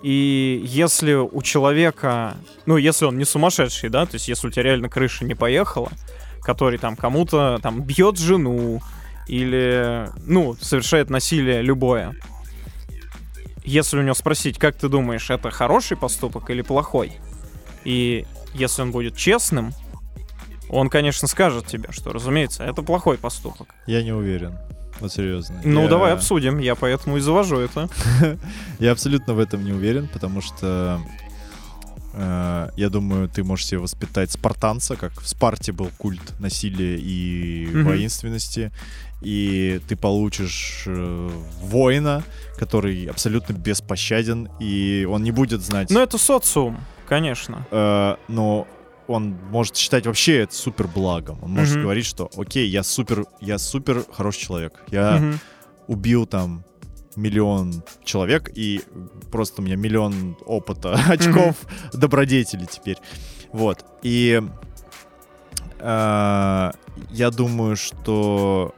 [0.03, 2.37] И если у человека,
[2.67, 5.91] ну, если он не сумасшедший, да, то есть если у тебя реально крыша не поехала,
[6.43, 8.83] который там кому-то там бьет жену
[9.27, 12.15] или, ну, совершает насилие любое,
[13.65, 17.13] если у него спросить, как ты думаешь, это хороший поступок или плохой,
[17.85, 19.73] и если он будет честным,
[20.71, 23.75] он, конечно, скажет тебе, что, разумеется, это плохой поступок.
[23.87, 24.59] Я не уверен.
[25.01, 25.61] Вот серьезно.
[25.65, 27.89] Ну, Я- давай обсудим, я поэтому и завожу это.
[28.81, 31.01] Я абсолютно в этом не уверен, потому что
[32.15, 37.67] э, я думаю, ты можешь себе воспитать спартанца, как в Спарте был культ насилия и
[37.85, 38.73] воинственности,
[39.23, 42.23] и ты получишь э, воина,
[42.59, 47.67] который абсолютно беспощаден, и он не будет знать, Ну, это социум, конечно.
[47.71, 48.67] э, но
[49.09, 51.39] он может считать вообще это супер благом.
[51.43, 51.83] Он может Мгм.
[51.85, 54.75] говорить, что окей, я супер, я супер хороший человек.
[54.91, 55.41] Я Мгм.
[55.89, 56.63] убил там
[57.17, 58.83] миллион человек, и
[59.33, 61.57] просто у меня миллион опыта, очков
[61.93, 62.99] добродетели теперь.
[63.53, 63.85] Вот.
[64.03, 64.41] И
[65.81, 66.71] э,
[67.11, 68.75] я думаю, что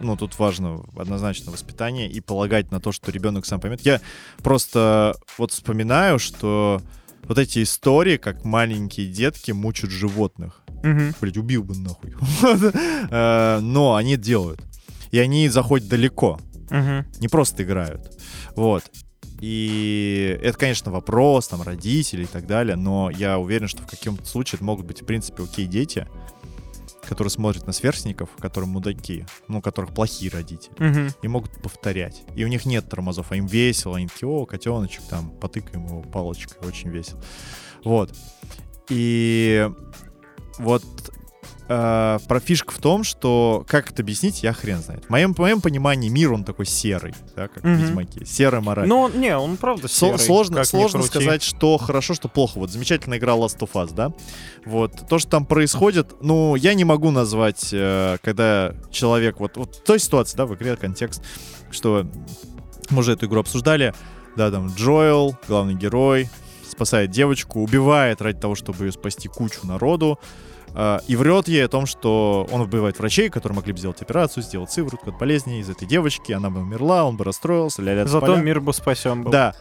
[0.00, 3.80] ну, тут важно однозначно воспитание и полагать на то, что ребенок сам поймет.
[3.82, 4.00] Я
[4.42, 6.80] просто вот вспоминаю, что
[7.28, 10.60] вот эти истории, как маленькие детки мучают животных.
[10.82, 11.14] Мгм.
[11.20, 12.14] Блять, убил бы нахуй.
[13.10, 14.60] Э, Но они делают.
[15.10, 16.38] И они заходят далеко
[16.70, 17.06] Мгм.
[17.20, 18.10] не просто играют.
[18.56, 18.82] Вот.
[19.40, 24.24] И это, конечно, вопрос, там, родителей и так далее, но я уверен, что в каком-то
[24.24, 26.06] случае это могут быть, в принципе, окей дети,
[27.06, 31.08] которые смотрят на сверстников, которые мудаки, ну, которых плохие родители, Мгм.
[31.22, 32.22] и могут повторять.
[32.34, 36.02] И у них нет тормозов, а им весело, они такие, о, котеночек, там, потыкаем его
[36.02, 37.20] палочкой, очень весело.
[37.84, 38.14] Вот.
[38.90, 39.68] И
[40.58, 40.84] вот
[41.68, 45.04] э, про фишка в том, что как это объяснить, я хрен знает.
[45.06, 47.74] В моем, в моем понимании мир, он такой серый, да, как Мгм.
[47.76, 48.24] в Ведьмаке.
[48.26, 48.86] Серая мораль.
[48.88, 51.08] Ну, не, он правда Со- серый, сложно ни сложно крути.
[51.10, 52.58] сказать, что хорошо, что плохо.
[52.58, 54.12] Вот замечательная игра Last of Us, да?
[54.64, 59.76] Вот то, что там происходит, ну, я не могу назвать, э, когда человек, вот, вот
[59.76, 61.22] в той ситуации, да, в игре контекст,
[61.70, 62.06] что
[62.90, 63.94] мы уже эту игру обсуждали,
[64.36, 66.28] да, там Джоэл, главный герой,
[66.68, 70.18] спасает девочку, убивает ради того, чтобы ее спасти кучу народу,
[70.74, 74.42] э, и врет ей о том, что он убивает врачей, которые могли бы сделать операцию,
[74.42, 78.26] сделать сыворотку от болезни из этой девочки, она бы умерла, он бы расстроился, ля-ля Зато
[78.26, 78.42] тополя.
[78.42, 79.30] мир бы спасен был.
[79.30, 79.54] Да.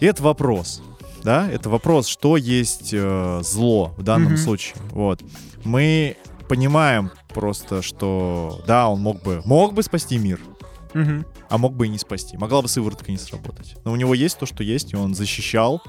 [0.00, 0.82] И это вопрос.
[1.22, 4.36] Да, это вопрос, что есть э, зло в данном Мгм.
[4.36, 4.76] случае.
[4.92, 5.20] Вот.
[5.64, 6.16] Мы
[6.48, 10.38] понимаем просто, что да, он мог бы, мог бы спасти мир,
[10.94, 11.26] Мгм.
[11.48, 12.36] а мог бы и не спасти.
[12.36, 13.74] Могла бы сыворотка не сработать.
[13.84, 15.82] Но у него есть то, что есть, и он защищал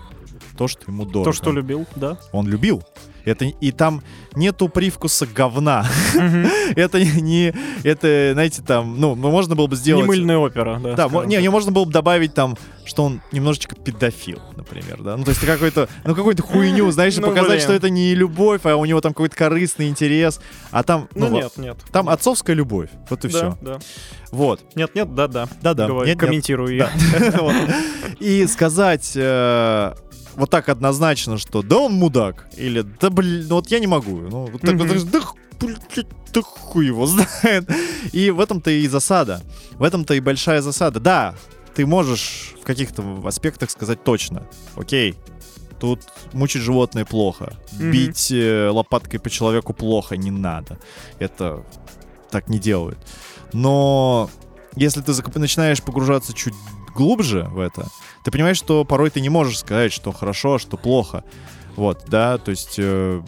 [0.57, 1.25] то, что ему дорого.
[1.25, 2.17] То, что любил, да.
[2.31, 2.83] Он любил.
[3.27, 4.03] Это, и там
[4.35, 5.85] нету привкуса говна.
[6.75, 7.53] Это не...
[7.83, 8.99] Это, знаете, там...
[8.99, 10.03] Ну, можно было бы сделать...
[10.03, 10.95] Не мыльная опера, да.
[10.95, 15.17] Да, не, можно было бы добавить там, что он немножечко педофил, например, да.
[15.17, 18.75] Ну, то есть какой-то, ну, какую-то хуйню, знаешь, Ну, показать, что это не любовь, а
[18.77, 20.39] у него там какой-то корыстный интерес.
[20.71, 21.77] А там, ну, Ну, нет, нет.
[21.91, 22.89] там отцовская любовь.
[23.09, 23.57] Вот и да, все.
[23.61, 23.79] да.
[24.31, 24.61] Вот.
[24.75, 25.47] Нет, нет, да, да.
[25.63, 26.19] Нет, нет.
[26.19, 26.89] комментирую я.
[28.19, 29.93] И сказать э,
[30.37, 34.17] вот так однозначно, что да он мудак, или да блин, ну вот я не могу.
[34.21, 35.19] Ну, вот так вот, да,
[36.33, 37.67] да хуй его знает.
[38.11, 39.41] И в этом-то и засада.
[39.73, 40.99] В этом-то и большая засада.
[40.99, 41.35] Да,
[41.73, 44.47] ты можешь в каких-то аспектах сказать точно.
[44.75, 45.15] Окей,
[45.79, 46.01] тут
[46.33, 47.53] мучить животное плохо.
[47.71, 47.91] Мгм.
[47.91, 50.77] Бить э, лопаткой по человеку плохо, не надо.
[51.17, 51.65] Это
[52.29, 52.99] так не делают.
[53.53, 54.29] Но
[54.75, 56.53] если ты начинаешь погружаться чуть
[56.97, 57.87] глубже в это,
[58.23, 61.23] ты понимаешь, что порой ты не можешь сказать, что хорошо, а что плохо.
[61.75, 62.75] Вот, да, то есть...
[62.79, 63.21] э,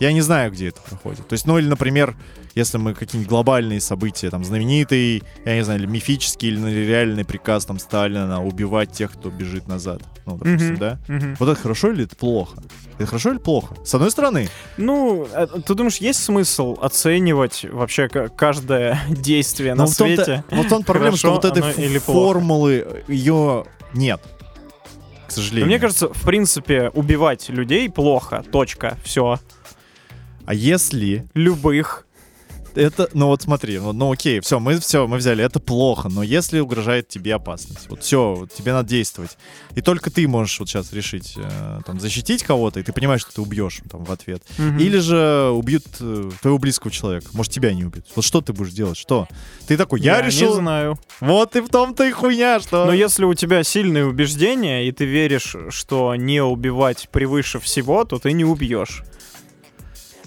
[0.00, 1.26] я не знаю, где это проходит.
[1.28, 2.16] То есть, ну или, например,
[2.54, 7.66] если мы какие-нибудь глобальные события, там, знаменитый, я не знаю, или мифический, или реальный приказ
[7.66, 10.02] там Сталина убивать тех, кто бежит назад.
[10.24, 10.78] Ну, допустим, Мгм.
[10.78, 10.98] да?
[11.08, 11.36] Мгм.
[11.38, 12.62] Вот это хорошо или это плохо?
[12.98, 13.76] Это хорошо или плохо?
[13.84, 19.84] С одной стороны, Ну, э, ты думаешь, есть смысл оценивать вообще ка- каждое действие Но
[19.84, 20.44] на в том-то- свете?
[20.50, 21.62] Вот он проблема, что вот этой
[21.98, 24.20] формулы ее нет.
[24.22, 25.66] К Но сожалению.
[25.66, 28.44] мне кажется, в принципе, убивать людей плохо.
[28.50, 28.96] Точка.
[29.04, 29.38] Все.
[30.46, 32.06] А если Любых.
[32.76, 36.22] это, ну вот смотри, ну, ну окей, все, мы все, мы взяли, это плохо, но
[36.22, 39.38] если угрожает тебе опасность, вот все, тебе надо действовать,
[39.74, 43.34] и только ты можешь вот сейчас решить, э, там, защитить кого-то, и ты понимаешь, что
[43.34, 44.78] ты убьешь там в ответ, Мгм.
[44.78, 48.72] или же убьют э, твоего близкого человека, может тебя не убьют, вот что ты будешь
[48.72, 49.26] делать, что?
[49.66, 50.98] Ты такой, я, не решил, знаю.
[51.20, 52.84] вот и в том-то и хуйня, что...
[52.84, 58.18] Но если у тебя сильные убеждения, и ты веришь, что не убивать превыше всего, то
[58.18, 59.02] ты не убьешь.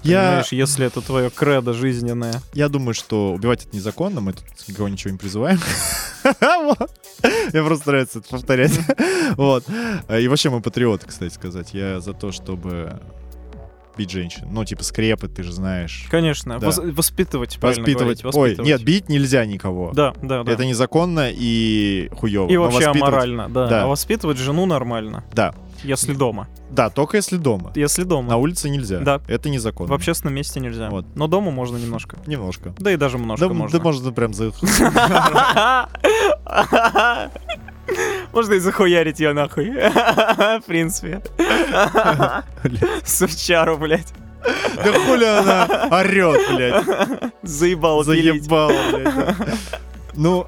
[0.03, 0.21] Я...
[0.21, 2.41] Понимаешь, если это твое кредо жизненное.
[2.53, 5.59] Я думаю, что убивать это незаконно, мы тут никого ничего не призываем.
[7.53, 8.77] Мне просто нравится это повторять.
[9.35, 9.65] Вот.
[10.09, 11.73] И вообще мы патриоты, кстати сказать.
[11.73, 12.99] Я за то, чтобы
[13.97, 14.47] бить женщин.
[14.49, 16.05] Ну, типа скрепы, ты же знаешь.
[16.09, 16.67] Конечно, Да.
[16.67, 18.21] вос- воспитывать, Воспитывать.
[18.21, 18.65] говорить, Ой, воспитывать.
[18.67, 19.91] нет, бить нельзя никого.
[19.93, 20.51] Да, да, да.
[20.53, 22.47] Это незаконно и хуево.
[22.49, 23.67] И вообще воспитывать- аморально, да.
[23.67, 23.83] Да.
[23.83, 25.53] А воспитывать жену нормально, Да.
[25.83, 26.47] Если дома.
[26.69, 27.71] Да, только если дома.
[27.75, 28.29] Если дома.
[28.29, 28.99] На улице нельзя.
[28.99, 29.21] Да.
[29.27, 29.91] Это незаконно.
[29.91, 30.89] В общественном месте нельзя.
[30.89, 31.05] Вот.
[31.15, 32.17] Но дома можно немножко.
[32.27, 32.73] Немножко.
[32.77, 33.77] Да и даже немножко Да, можно.
[33.79, 34.51] да можно прям за...
[38.33, 39.71] Можно и захуярить ее нахуй.
[39.71, 41.21] В принципе.
[43.03, 44.13] Сучару, блядь.
[44.75, 47.31] Да хули она орет, блядь.
[47.41, 48.03] Заебал.
[48.03, 49.35] Заебал, блядь.
[50.13, 50.45] Ну,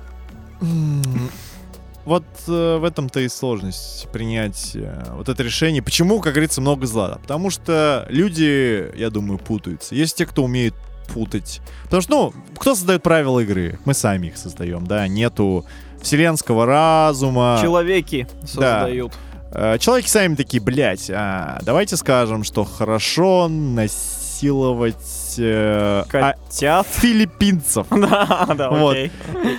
[2.06, 5.82] вот э, в этом-то и сложность принять э, вот это решение.
[5.82, 7.20] Почему, как говорится, много зла?
[7.22, 9.95] Потому что люди, я думаю, путаются.
[9.95, 10.74] Есть те, кто умеет
[11.14, 11.62] путать.
[11.84, 13.80] Потому что, ну, кто создает правила игры?
[13.86, 15.08] Мы сами их создаем, да.
[15.08, 15.66] Нету
[16.02, 17.60] вселенского разума.
[17.62, 19.14] Человеки создают.
[19.52, 26.88] Э, Человеки сами такие, блядь, а, давайте скажем, что хорошо насиловать э, а, Котят.
[26.88, 27.86] филиппинцев.
[27.91, 29.12] Да, да, окей.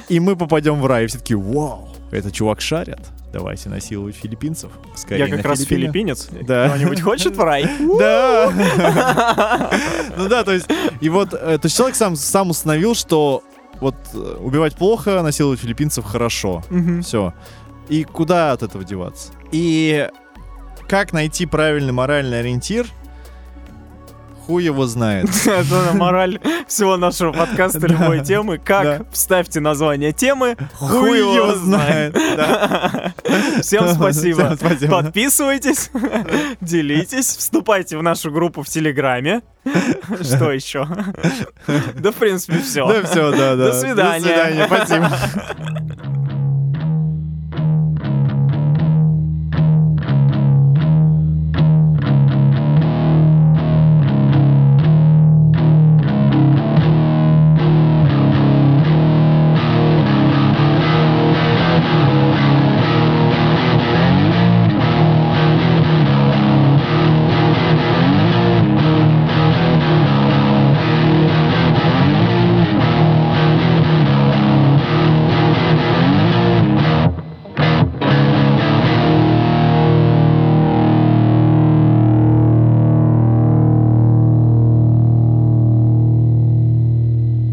[0.08, 3.00] И мы попадем в рай, и все таки вау, этот чувак шарят.
[3.32, 4.70] Давайте насиловать филиппинцев.
[4.94, 5.80] Скорее Я как раз Филиппины.
[5.92, 6.28] филиппинец.
[6.42, 6.68] Да.
[6.68, 7.64] Кто-нибудь хочет в рай?
[7.98, 9.70] Да.
[10.16, 10.66] Ну да, то есть,
[11.00, 13.42] и вот, э, то есть человек сам, сам установил, что
[13.80, 16.62] вот э, убивать плохо, насиловать филиппинцев хорошо.
[17.02, 17.32] Все.
[17.88, 19.32] И куда от этого деваться?
[19.50, 20.08] И
[20.88, 22.86] как найти правильный моральный ориентир,
[24.46, 25.28] хуй его знает.
[25.46, 28.58] Это мораль всего нашего подкаста любой темы.
[28.58, 29.06] Как?
[29.12, 30.56] Вставьте название темы.
[30.74, 32.16] Хуй его знает.
[33.62, 34.56] Всем спасибо.
[34.90, 35.90] Подписывайтесь,
[36.60, 39.42] делитесь, вступайте в нашу группу в Телеграме.
[40.20, 40.86] Что еще?
[41.94, 42.86] Да, в принципе, все.
[42.86, 43.66] Да, все, да, да.
[43.68, 44.20] До свидания.
[44.20, 46.11] До свидания, спасибо.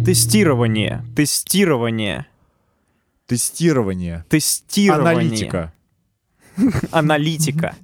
[0.09, 1.05] Тестирование.
[1.15, 2.25] Тестирование.
[3.27, 4.25] Тестирование.
[4.27, 5.13] Тестирование.
[5.13, 5.73] Аналитика.
[6.91, 7.75] Аналитика.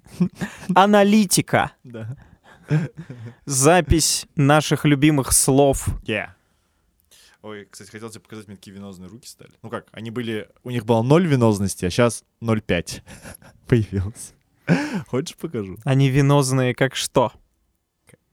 [0.74, 1.72] Аналитика.
[3.46, 5.88] Запись наших любимых слов.
[6.04, 6.30] Yeah.
[7.44, 9.52] Ой, кстати, хотел тебе показать, мне такие венозные руки стали.
[9.62, 10.50] Ну как, они были...
[10.64, 13.04] У них было 0 венозности, а сейчас 0,5
[13.68, 14.34] появилось.
[15.10, 15.78] Хочешь покажу?
[15.84, 17.34] Они венозные как что?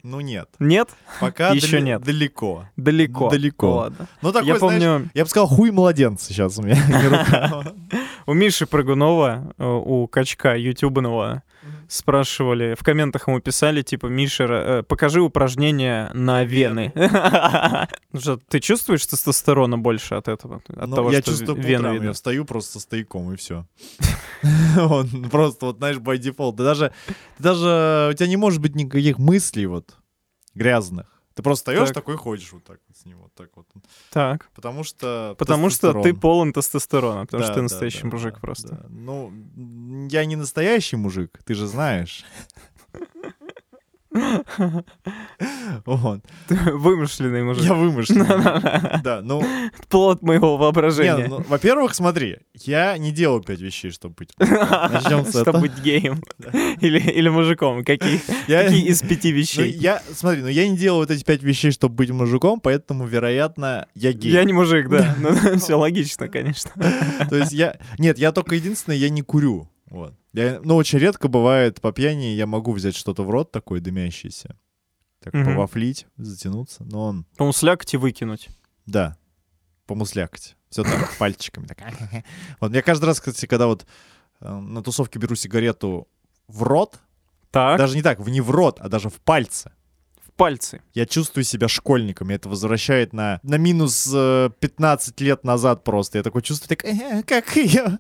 [0.02, 0.48] Ну нет.
[0.58, 0.88] Нет?
[1.20, 2.02] Пока Еще дали- нет.
[2.02, 2.66] далеко.
[2.76, 3.30] Далеко.
[3.30, 3.66] Далеко.
[3.66, 4.06] Ну, ладно.
[4.20, 6.76] Ну такой, Я знаешь, помню, я бы сказал, хуй младенца сейчас у меня.
[8.26, 11.42] у Миши Прыгунова, э, у качка ютубного,
[11.92, 16.92] спрашивали, в комментах ему писали, типа, Миша, э, покажи упражнения на вены.
[18.12, 20.62] Ну ты чувствуешь тестостерона больше от этого?
[20.68, 23.66] От Ну, того, я что чувствую вены я встаю просто стояком, и все.
[25.30, 26.56] Просто, вот, знаешь, by default.
[26.56, 26.92] Даже,
[28.10, 29.96] у тебя не может быть никаких мыслей вот
[30.54, 31.21] грязных.
[31.34, 31.94] Ты просто встаешь Так.
[31.94, 33.66] такой ходишь вот так вот с ним, вот так вот.
[34.10, 34.48] Так.
[34.54, 38.40] Потому что Потому что ты полон тестостерона, потому Да, что ты настоящий да, мужик да,
[38.40, 38.68] просто.
[38.68, 38.86] да.
[38.88, 39.32] Ну,
[40.10, 42.24] я не настоящий мужик, ты же знаешь.
[45.84, 46.20] Вот.
[46.48, 47.64] Ты вымышленный мужик.
[47.64, 48.26] Я вымышленный.
[49.02, 49.42] Да, ну,
[49.88, 51.26] Плод моего воображения.
[51.28, 54.30] ну, во-первых, смотри, я не делаю пять вещей, чтобы быть.
[54.38, 56.22] Начнем с Чтобы быть геем.
[56.80, 57.84] Или, или мужиком.
[57.84, 59.70] Какие, Я- какие из пяти Ну, вещей?
[59.72, 63.86] я, смотри, ну я не делаю вот эти пять вещей, чтобы быть мужиком, поэтому, вероятно,
[63.94, 64.30] я гей.
[64.32, 65.16] Я не мужик, да.
[65.22, 66.70] Ну, все логично, конечно.
[67.28, 67.76] То есть я...
[67.98, 69.68] Нет, я только единственное, я не курю.
[69.92, 70.14] Вот.
[70.32, 74.56] Я, ну, очень редко бывает по пьяни я могу взять что-то в рот такое дымящееся.
[75.20, 75.44] Так, Мгм.
[75.54, 76.82] повафлить, затянуться.
[76.84, 78.48] Но он, Помуслякать и выкинуть.
[78.86, 79.16] да,
[79.86, 80.56] помуслякать.
[80.70, 81.66] Все так, пальчиками.
[81.66, 81.78] Так.
[82.60, 83.86] Вот я каждый раз, кстати, когда вот
[84.40, 86.08] э, на тусовке беру сигарету
[86.48, 86.98] в рот,
[87.50, 89.72] Так, даже не так, в не в рот, а даже в пальцы,
[90.42, 90.80] пальцы.
[90.94, 92.30] я чувствую себя школьником.
[92.30, 96.18] И это возвращает на, на минус э, 15 лет назад просто.
[96.18, 97.98] Я такой чувствую, так, «Э, как ее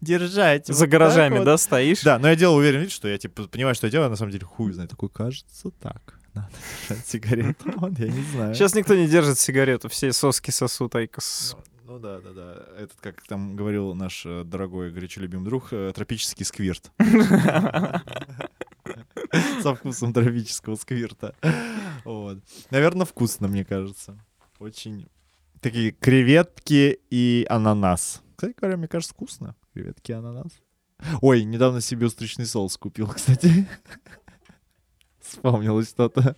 [0.00, 0.66] держать?
[0.66, 2.02] За Вот гаражами, вот?» да, стоишь?
[2.02, 4.16] Да, но я делал уверен вид, что я типа понимаю, что я делаю, а на
[4.16, 4.90] самом деле хуй знает.
[4.90, 6.18] Такой, кажется, так.
[6.34, 6.48] Надо
[6.88, 7.72] держать сигарету.
[7.76, 8.54] Вот, я не знаю.
[8.54, 11.56] Сейчас никто не держит сигарету, все соски сосут, айкос.
[11.86, 12.56] Ну, ну да, да, да.
[12.76, 16.90] Этот, как там говорил наш э, дорогой, горячо любимый друг, э, тропический сквирт.
[19.62, 21.34] Со вкусом тропического сквирта.
[22.04, 22.38] Вот.
[22.70, 24.18] Наверное, вкусно, мне кажется.
[24.58, 25.08] Очень
[25.60, 28.22] такие креветки и ананас.
[28.36, 29.56] Кстати говоря, мне кажется, вкусно.
[29.72, 30.52] Креветки и ананас.
[31.20, 33.66] Ой, недавно себе устричный соус купил, кстати.
[35.20, 36.36] Вспомнилось что-то.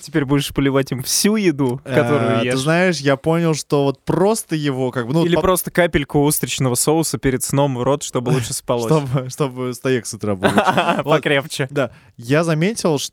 [0.00, 2.58] Теперь будешь поливать им всю еду, которую А, Ты ешь.
[2.58, 5.14] знаешь, я понял, что вот просто его как бы...
[5.14, 8.84] Ну, Или по- просто капельку устричного соуса перед сном в рот, чтобы лучше спалось.
[8.86, 10.50] чтобы, чтобы стоек с утра был.
[11.04, 11.68] Покрепче.
[11.70, 13.12] Да, я заметил, что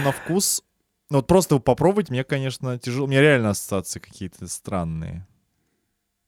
[0.00, 0.62] на вкус...
[1.10, 3.06] Ну вот просто попробовать мне, конечно, тяжело.
[3.06, 5.26] У меня реально ассоциации какие-то странные.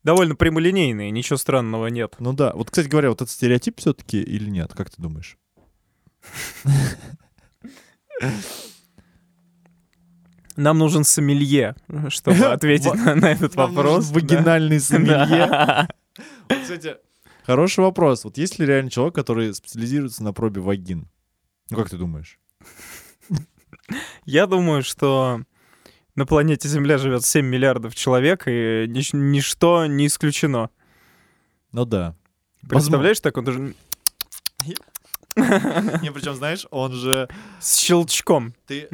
[0.05, 2.15] Довольно прямолинейные, ничего странного нет.
[2.21, 2.53] Ну да.
[2.55, 4.73] Вот, кстати говоря, вот этот стереотип все-таки или нет?
[4.73, 5.37] Как ты думаешь?
[10.61, 11.75] Нам нужен сомелье,
[12.09, 14.11] чтобы ответить на, этот вопрос.
[14.11, 15.89] вагинальный сомелье.
[16.49, 16.97] Кстати,
[17.45, 18.25] хороший вопрос.
[18.25, 21.09] Вот есть ли реально человек, который специализируется на пробе вагин?
[21.71, 22.39] Ну как ты думаешь?
[24.27, 25.41] Я думаю, что
[26.15, 30.69] на планете Земля живет 7 миллиардов человек, и нич- ничто не исключено.
[31.73, 32.15] Ну да.
[32.69, 33.75] Представляешь, так он даже
[36.03, 37.29] Не, причем, знаешь, он же...
[37.61, 38.89] с щелчком Ты,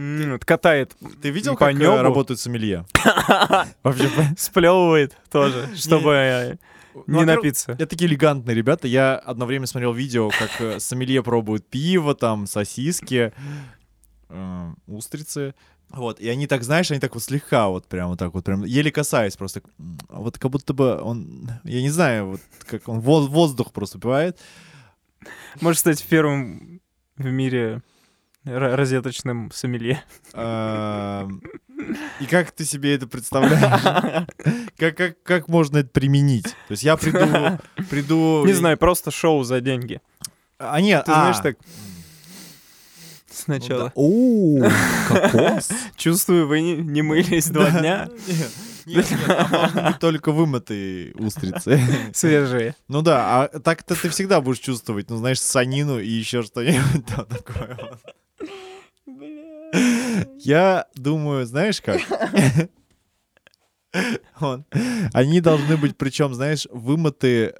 [0.44, 2.02] катает, ты видел, По как э, небу?
[2.02, 2.84] работают сомелье?
[3.82, 6.56] Вообще, сплевывает тоже, чтобы э,
[6.94, 7.72] Ну, не во-первых, напиться.
[7.72, 8.86] Это такие элегантные ребята.
[8.86, 13.32] Я одно время смотрел видео, как э, сомелье пробуют пиво, там, сосиски,
[14.28, 15.54] э, устрицы.
[15.88, 18.64] Вот, и они так, знаешь, они так вот слегка вот прям вот так вот, прям
[18.64, 19.62] еле касаясь просто.
[20.08, 24.38] Вот как будто бы он, я не знаю, вот как он во- воздух просто упивает.
[25.60, 26.80] Может стать первым
[27.16, 27.82] в мире
[28.44, 30.02] ро- розеточным сомелье.
[30.34, 31.42] Эм,
[32.20, 34.32] И как ты себе это представляешь?
[34.78, 36.44] Как, как, как можно это применить?
[36.44, 37.58] То есть я приду...
[37.90, 40.00] приду Не знаю, просто шоу за деньги.
[40.58, 41.66] А, нет, Ты знаешь, а, так ну
[43.30, 43.92] сначала.
[43.94, 44.68] О,
[45.08, 45.68] кокос.
[45.96, 48.08] Чувствую, вы не, не мылись два дня.
[48.86, 51.80] Нет, нет, нет, только вымытые устрицы.
[52.14, 52.74] Свежие.
[52.88, 57.26] Ну да, а так-то ты всегда будешь чувствовать, ну знаешь, санину и еще что-нибудь там
[57.26, 57.98] такое.
[60.38, 62.00] Я думаю, знаешь как?
[65.12, 67.54] Они должны быть, причем, знаешь, вымытые.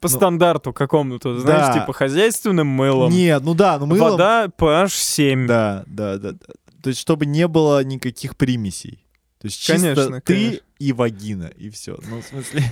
[0.00, 1.80] По Ну, стандарту какому-то, знаешь, да.
[1.80, 3.12] типа хозяйственным мылом.
[3.12, 4.12] Нет, ну да, ну мылом.
[4.12, 5.46] Вода pH 7.
[5.46, 6.38] Да, да, да, да.
[6.82, 9.06] То есть, чтобы не было никаких примесей.
[9.40, 10.60] То есть, чисто Конечно, ты конечно.
[10.78, 11.98] и вагина, и все.
[12.08, 12.62] Ну, в смысле...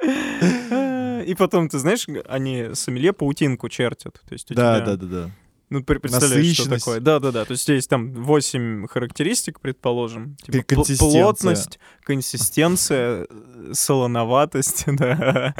[1.26, 4.14] И потом, ты знаешь, они сомелье паутинку чертят.
[4.28, 5.30] То есть Да, тебя- да, да, да.
[5.70, 7.00] Ну, пр- представляешь, что такое.
[7.00, 7.44] Да-да-да.
[7.44, 10.36] То есть есть там 8 характеристик, предположим.
[10.42, 11.22] Типа консистенция.
[11.22, 13.26] плотность, консистенция,
[13.72, 15.54] солоноватость, да.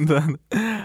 [0.00, 0.24] Да,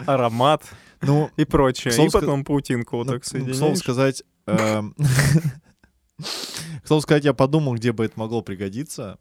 [0.08, 0.64] аромат
[1.02, 1.94] Ну, и прочее.
[2.06, 3.78] И потом паутинку вот ну, так слову соединяешь.
[3.78, 4.24] сказать...
[6.84, 9.18] К слову сказать, я подумал, где бы это могло пригодиться.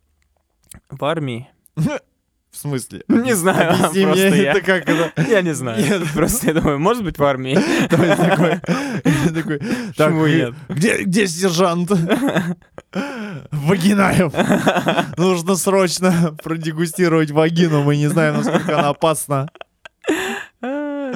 [0.90, 1.49] В армии.
[1.76, 3.03] В смысле?
[3.09, 5.22] Не знаю, Объясни просто мне, я- это как это?
[5.30, 5.82] Я не знаю.
[5.82, 6.03] Нет.
[6.12, 7.55] Просто я думаю, может быть, в армии.
[9.97, 10.55] Почему нет?
[10.68, 11.90] Где сержант?
[13.51, 14.32] Вагинаев.
[15.16, 17.82] Нужно срочно продегустировать вагину.
[17.84, 19.49] Мы не знаем, насколько она опасна.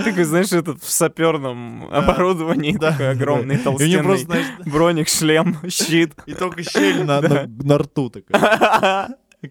[0.06, 6.12] Такой, знаешь, этот в саперном оборудовании такой огромный толстенный броник, шлем, щит.
[6.26, 7.20] и только щель на,
[7.78, 9.08] рту такая.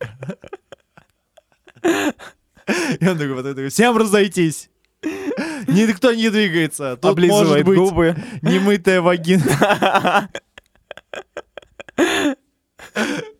[1.81, 4.69] И он такой, вот такой, всем разойтись.
[5.67, 6.95] Никто не двигается.
[6.95, 8.15] Тут может Облизывает быть губы.
[8.41, 10.29] немытая вагина.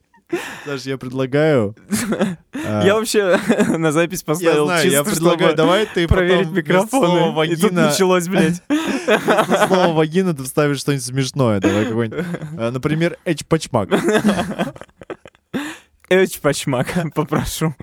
[0.66, 1.76] Саш, я предлагаю...
[2.54, 3.40] а, Я вообще
[3.78, 7.46] на запись Я поставил знаю, я чисто, предлагаю, давай ты проверить микрофоны.
[7.48, 8.62] И тут началось, блядь.
[9.68, 11.60] слова вагина ты вставишь что-нибудь смешное.
[11.60, 12.26] Давай какой-нибудь,
[12.58, 13.90] а, например, эчпачмак.
[16.10, 17.76] Эч, пачмак, попрошу.